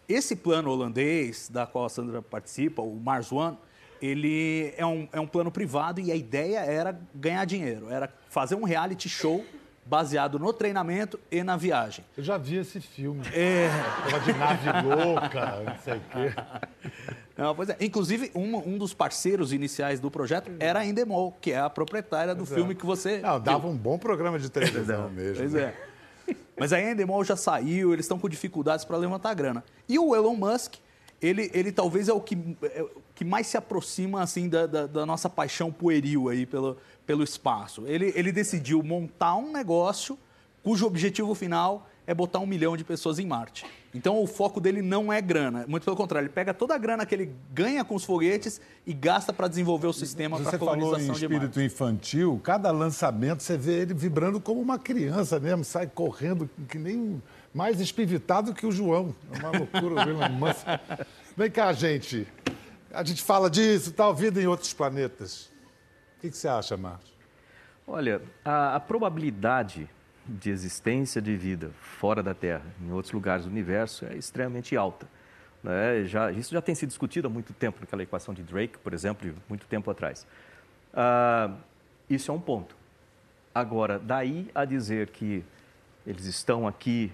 Esse 0.08 0.36
plano 0.36 0.70
holandês, 0.70 1.50
da 1.52 1.66
qual 1.66 1.86
a 1.86 1.90
Sandra 1.90 2.22
participa, 2.22 2.84
o 2.84 2.96
Mars 2.96 3.32
One, 3.32 3.58
ele 4.02 4.74
é 4.78 4.86
um, 4.86 5.08
é 5.12 5.20
um 5.20 5.28
plano 5.28 5.52
privado 5.52 6.00
e 6.02 6.12
a 6.12 6.16
ideia 6.16 6.60
era 6.60 7.00
ganhar 7.14 7.46
dinheiro, 7.46 7.90
era 7.90 8.12
fazer 8.30 8.56
um 8.56 8.64
reality 8.64 9.10
show 9.10 9.44
baseado 9.86 10.40
no 10.40 10.52
treinamento 10.52 11.20
e 11.32 11.44
na 11.44 11.56
viagem. 11.56 12.04
Eu 12.18 12.24
já 12.24 12.38
vi 12.38 12.58
esse 12.58 12.82
filme. 12.82 13.22
É. 13.32 13.70
Tava 14.10 14.20
de 14.20 14.34
nave 14.34 14.70
louca, 14.88 15.64
não 15.64 15.78
sei 15.78 15.94
o 15.94 16.02
quê. 16.12 16.92
Não, 17.38 17.56
pois 17.56 17.70
é. 17.70 17.78
Inclusive, 17.80 18.32
um, 18.34 18.58
um 18.58 18.78
dos 18.78 18.94
parceiros 18.94 19.54
iniciais 19.54 20.00
do 20.00 20.10
projeto 20.10 20.52
era 20.60 20.80
a 20.80 20.86
Endemol, 20.86 21.38
que 21.40 21.52
é 21.52 21.60
a 21.60 21.70
proprietária 21.70 22.34
do 22.34 22.40
pois 22.40 22.52
é. 22.52 22.56
filme 22.56 22.74
que 22.74 22.86
você. 22.86 23.20
Não, 23.20 23.40
dava 23.40 23.68
um 23.68 23.78
bom 23.78 24.00
programa 24.00 24.40
de 24.40 24.50
televisão 24.50 25.10
mesmo. 25.10 25.38
Pois 25.38 25.54
é. 25.54 25.76
Mas 26.58 26.74
a 26.74 26.82
Endemol 26.82 27.24
já 27.24 27.36
saiu, 27.36 27.94
eles 27.94 28.06
estão 28.06 28.18
com 28.18 28.30
dificuldades 28.30 28.86
para 28.86 28.98
levantar 28.98 29.34
grana. 29.34 29.64
E 29.88 30.00
o 30.00 30.16
Elon 30.16 30.36
Musk, 30.36 30.76
ele, 31.22 31.50
ele 31.54 31.72
talvez 31.72 32.08
é 32.08 32.14
o 32.14 32.20
que, 32.20 32.38
é, 32.64 32.86
que 33.14 33.24
mais 33.24 33.48
se 33.48 33.58
aproxima 33.58 34.22
assim 34.22 34.50
da, 34.50 34.66
da, 34.68 34.88
da, 34.88 35.06
nossa 35.06 35.30
paixão 35.30 35.72
pueril 35.72 36.30
aí 36.30 36.46
pelo, 36.46 36.78
pelo 37.06 37.24
espaço. 37.24 37.84
Ele, 37.88 38.12
ele 38.16 38.32
decidiu 38.32 38.84
montar 38.84 39.36
um 39.36 39.52
negócio 39.52 40.18
cujo 40.64 40.86
objetivo 40.86 41.34
final 41.36 41.88
é 42.08 42.14
botar 42.14 42.40
um 42.40 42.46
milhão 42.46 42.78
de 42.78 42.84
pessoas 42.84 43.18
em 43.18 43.26
Marte. 43.26 43.66
Então 43.94 44.22
o 44.22 44.28
foco 44.28 44.60
dele 44.60 44.82
não 44.82 45.12
é 45.12 45.22
grana, 45.22 45.66
muito 45.68 45.84
pelo 45.84 45.96
contrário, 45.96 46.28
ele 46.28 46.34
pega 46.34 46.54
toda 46.54 46.76
a 46.76 46.78
grana 46.78 47.06
que 47.06 47.16
ele 47.16 47.32
ganha 47.54 47.84
com 47.84 47.96
os 47.96 48.04
foguetes 48.04 48.60
e 48.86 48.94
gasta 48.94 49.32
para 49.32 49.48
desenvolver 49.48 49.88
o 49.88 49.94
sistema 49.94 50.40
para 50.40 50.56
a 50.56 50.60
colonização 50.60 51.00
de 51.00 51.06
Marte. 51.06 51.20
Você 51.20 51.28
falou 51.28 51.40
em 51.40 51.48
espírito 51.48 51.62
infantil, 51.62 52.42
cada 52.44 52.72
lançamento 52.72 53.42
você 53.42 53.58
vê 53.58 53.82
ele 53.82 53.94
vibrando 53.94 54.40
como 54.40 54.62
uma 54.62 54.78
criança 54.78 55.40
mesmo, 55.40 55.64
sai 55.64 55.88
correndo 55.88 56.50
que 56.68 56.78
nem 56.78 57.22
mais 57.56 57.80
espivitado 57.80 58.54
que 58.54 58.66
o 58.66 58.72
João. 58.72 59.16
É 59.32 59.40
uma 59.40 59.58
loucura, 59.58 59.96
o 60.06 60.10
Elon 60.10 60.30
Musk. 60.30 60.68
Vem 61.38 61.50
cá, 61.50 61.72
gente. 61.72 62.28
A 62.92 63.02
gente 63.02 63.24
fala 63.24 63.50
disso, 63.50 63.94
tal, 63.94 64.14
vida 64.14 64.42
em 64.42 64.46
outros 64.46 64.74
planetas. 64.74 65.46
O 66.18 66.22
que, 66.22 66.32
que 66.32 66.38
você 66.38 66.50
acha, 66.50 66.76
Marcos? 66.76 67.14
Olha, 67.88 68.22
a, 68.44 68.76
a, 68.76 68.80
probabilidade 68.82 69.90
de 70.28 70.50
existência 70.50 71.22
de 71.22 71.38
vida 71.38 71.72
fora 71.80 72.22
da 72.22 72.34
Terra, 72.34 72.66
em 72.82 72.92
outros 72.92 73.14
lugares 73.14 73.46
do 73.46 73.52
universo, 73.52 74.06
é 74.06 74.16
extremamente 74.18 74.76
alta. 74.76 75.08
Né? 75.64 76.04
Já, 76.04 76.32
isso 76.34 76.54
já 76.54 76.62
tem 76.62 76.76
sido 76.76 76.90
discutido 76.90 77.28
há 77.28 77.30
muito 77.30 77.54
tempo, 77.54 77.78
naquela 77.80 78.04
equação 78.04 78.34
de 78.34 78.44
Drake, 78.44 78.78
por 78.80 78.94
exemplo, 78.94 79.34
muito 79.48 79.66
tempo 79.66 79.90
atrás. 79.90 80.28
Ah, 80.94 81.54
isso 82.10 82.32
é 82.32 82.34
um 82.34 82.40
ponto. 82.40 82.76
Agora, 83.54 83.98
daí 83.98 84.52
a 84.54 84.66
dizer 84.66 85.12
que 85.12 85.42
eles 86.06 86.26
estão 86.26 86.68
aqui 86.68 87.14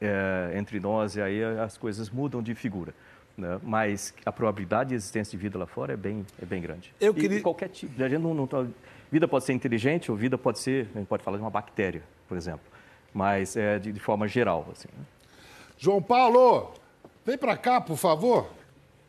é, 0.00 0.52
entre 0.54 0.80
nós 0.80 1.16
e 1.16 1.22
aí 1.22 1.42
as 1.42 1.76
coisas 1.76 2.10
mudam 2.10 2.42
de 2.42 2.54
figura. 2.54 2.94
Né? 3.36 3.58
Mas 3.62 4.12
a 4.26 4.32
probabilidade 4.32 4.90
de 4.90 4.94
existência 4.96 5.30
de 5.30 5.42
vida 5.42 5.58
lá 5.58 5.66
fora 5.66 5.92
é 5.92 5.96
bem, 5.96 6.26
é 6.42 6.44
bem 6.44 6.60
grande. 6.60 6.92
Eu 7.00 7.14
queria... 7.14 7.38
E 7.38 7.40
qualquer 7.40 7.68
tipo. 7.68 8.02
A 8.02 8.08
gente 8.08 8.20
não, 8.20 8.34
não 8.34 8.46
tá... 8.46 8.66
Vida 9.10 9.26
pode 9.26 9.44
ser 9.44 9.52
inteligente 9.52 10.10
ou 10.10 10.16
vida 10.16 10.36
pode 10.36 10.58
ser, 10.58 10.88
a 10.94 10.98
gente 10.98 11.08
pode 11.08 11.22
falar 11.22 11.36
de 11.36 11.42
uma 11.42 11.50
bactéria, 11.50 12.02
por 12.28 12.36
exemplo. 12.36 12.60
Mas 13.14 13.56
é 13.56 13.78
de, 13.78 13.92
de 13.92 14.00
forma 14.00 14.28
geral. 14.28 14.68
Assim, 14.70 14.88
né? 14.96 15.04
João 15.78 16.02
Paulo, 16.02 16.74
vem 17.24 17.38
para 17.38 17.56
cá, 17.56 17.80
por 17.80 17.96
favor. 17.96 18.50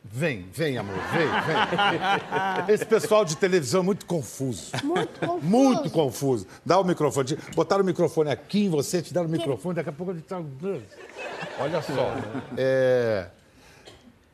Vem, 0.04 0.48
vem, 0.52 0.78
amor, 0.78 0.96
vem, 1.12 1.28
vem. 1.28 2.74
Esse 2.74 2.86
pessoal 2.86 3.26
de 3.26 3.36
televisão 3.38 3.82
é 3.82 3.84
muito 3.84 4.06
confuso. 4.06 4.72
Muito 4.84 5.20
confuso. 5.20 5.46
Muito 5.46 5.90
confuso. 5.92 6.48
Dá 6.66 6.80
o 6.80 6.84
microfone. 6.84 7.38
Botaram 7.56 7.84
o 7.84 7.86
microfone 7.86 8.32
aqui 8.32 8.66
em 8.66 8.70
você, 8.70 9.02
te 9.02 9.14
deram 9.14 9.28
o 9.28 9.30
microfone, 9.30 9.76
daqui 9.76 9.90
a 9.90 9.94
pouco 9.94 10.12
a 10.12 10.16
gente 10.16 10.26
tá. 10.26 10.42
Olha 11.60 11.82
só. 11.82 12.16
É, 12.58 13.28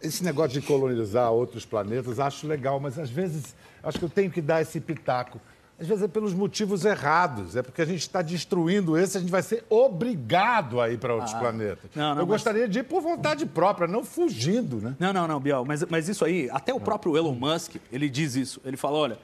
Esse 0.01 0.23
negócio 0.23 0.59
de 0.59 0.65
colonizar 0.65 1.31
outros 1.31 1.65
planetas, 1.65 2.19
acho 2.19 2.47
legal, 2.47 2.79
mas 2.79 2.97
às 2.99 3.09
vezes 3.09 3.55
acho 3.83 3.97
que 3.99 4.05
eu 4.05 4.09
tenho 4.09 4.31
que 4.31 4.41
dar 4.41 4.61
esse 4.61 4.79
pitaco. 4.79 5.41
Às 5.79 5.87
vezes 5.87 6.03
é 6.03 6.07
pelos 6.07 6.33
motivos 6.33 6.85
errados. 6.85 7.55
É 7.55 7.61
porque 7.61 7.81
a 7.81 7.85
gente 7.85 7.99
está 7.99 8.21
destruindo 8.21 8.97
esse, 8.97 9.17
a 9.17 9.19
gente 9.19 9.29
vai 9.31 9.41
ser 9.43 9.65
obrigado 9.69 10.79
a 10.79 10.89
ir 10.89 10.97
para 10.97 11.13
outros 11.13 11.33
planetas. 11.33 11.89
Ah. 11.95 11.99
Não, 11.99 12.15
não, 12.15 12.21
eu 12.21 12.27
mas- 12.27 12.35
gostaria 12.35 12.67
de 12.67 12.79
ir 12.79 12.83
por 12.83 13.01
vontade 13.01 13.45
própria, 13.45 13.87
não 13.87 14.03
fugindo, 14.03 14.77
né? 14.77 14.95
Não, 14.99 15.11
não, 15.11 15.27
não, 15.27 15.39
Biel, 15.39 15.65
mas, 15.65 15.83
mas 15.85 16.07
isso 16.07 16.23
aí, 16.23 16.49
até 16.51 16.73
o 16.73 16.79
próprio 16.79 17.17
Elon 17.17 17.33
Musk, 17.33 17.75
ele 17.91 18.09
diz 18.09 18.35
isso. 18.35 18.61
Ele 18.63 18.77
fala, 18.77 18.97
olha, 18.97 19.17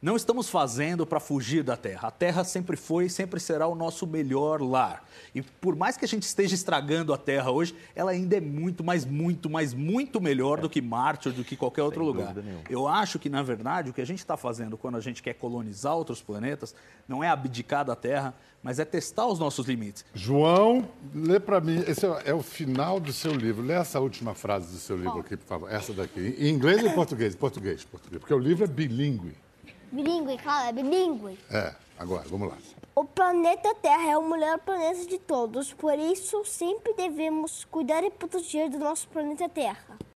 não 0.00 0.14
estamos 0.14 0.48
fazendo 0.48 1.06
para 1.06 1.18
fugir 1.18 1.62
da 1.62 1.76
Terra. 1.76 2.08
A 2.08 2.10
Terra 2.10 2.44
sempre 2.44 2.76
foi 2.76 3.06
e 3.06 3.10
sempre 3.10 3.40
será 3.40 3.66
o 3.66 3.74
nosso 3.74 4.06
melhor 4.06 4.60
lar. 4.60 5.02
E 5.34 5.40
por 5.40 5.74
mais 5.74 5.96
que 5.96 6.04
a 6.04 6.08
gente 6.08 6.24
esteja 6.24 6.54
estragando 6.54 7.14
a 7.14 7.18
Terra 7.18 7.50
hoje, 7.50 7.74
ela 7.94 8.10
ainda 8.10 8.36
é 8.36 8.40
muito, 8.40 8.84
mas 8.84 9.04
muito, 9.04 9.48
mas 9.48 9.72
muito 9.72 10.20
melhor 10.20 10.60
do 10.60 10.68
que 10.68 10.82
Marte 10.82 11.28
ou 11.28 11.34
do 11.34 11.42
que 11.42 11.56
qualquer 11.56 11.82
outro 11.82 12.04
lugar. 12.04 12.34
Eu 12.68 12.86
acho 12.86 13.18
que, 13.18 13.30
na 13.30 13.42
verdade, 13.42 13.90
o 13.90 13.92
que 13.92 14.00
a 14.00 14.06
gente 14.06 14.18
está 14.18 14.36
fazendo 14.36 14.76
quando 14.76 14.96
a 14.96 15.00
gente 15.00 15.22
quer 15.22 15.34
colonizar 15.34 15.96
outros 15.96 16.20
planetas 16.20 16.74
não 17.08 17.24
é 17.24 17.28
abdicar 17.28 17.84
da 17.84 17.96
Terra, 17.96 18.34
mas 18.62 18.78
é 18.78 18.84
testar 18.84 19.26
os 19.26 19.38
nossos 19.38 19.66
limites. 19.66 20.04
João, 20.12 20.88
lê 21.14 21.40
para 21.40 21.60
mim. 21.60 21.82
Esse 21.86 22.04
é, 22.04 22.22
é 22.26 22.34
o 22.34 22.42
final 22.42 23.00
do 23.00 23.12
seu 23.12 23.32
livro. 23.32 23.64
Lê 23.64 23.74
essa 23.74 23.98
última 23.98 24.34
frase 24.34 24.72
do 24.72 24.78
seu 24.78 24.96
livro 24.96 25.20
aqui, 25.20 25.36
por 25.36 25.46
favor. 25.46 25.72
Essa 25.72 25.92
daqui. 25.92 26.36
Em 26.38 26.50
inglês 26.50 26.82
ou 26.82 26.90
em 26.90 26.94
português? 26.94 27.34
Português, 27.34 27.84
português. 27.84 28.20
Porque 28.20 28.34
o 28.34 28.38
livro 28.38 28.64
é 28.64 28.66
bilíngue. 28.66 29.45
Bilingue, 29.92 30.38
claro, 30.38 30.68
é 30.68 30.72
bilingue. 30.72 31.38
É, 31.50 31.74
agora, 31.98 32.24
vamos 32.28 32.48
lá. 32.48 32.56
O 32.94 33.04
planeta 33.04 33.74
Terra 33.74 34.10
é 34.10 34.16
o 34.18 34.22
melhor 34.22 34.58
planeta 34.58 35.04
de 35.04 35.18
todos, 35.18 35.72
por 35.72 35.98
isso 35.98 36.44
sempre 36.44 36.94
devemos 36.94 37.64
cuidar 37.66 38.02
e 38.02 38.10
proteger 38.10 38.70
do 38.70 38.78
nosso 38.78 39.06
planeta 39.08 39.48
Terra. 39.48 39.98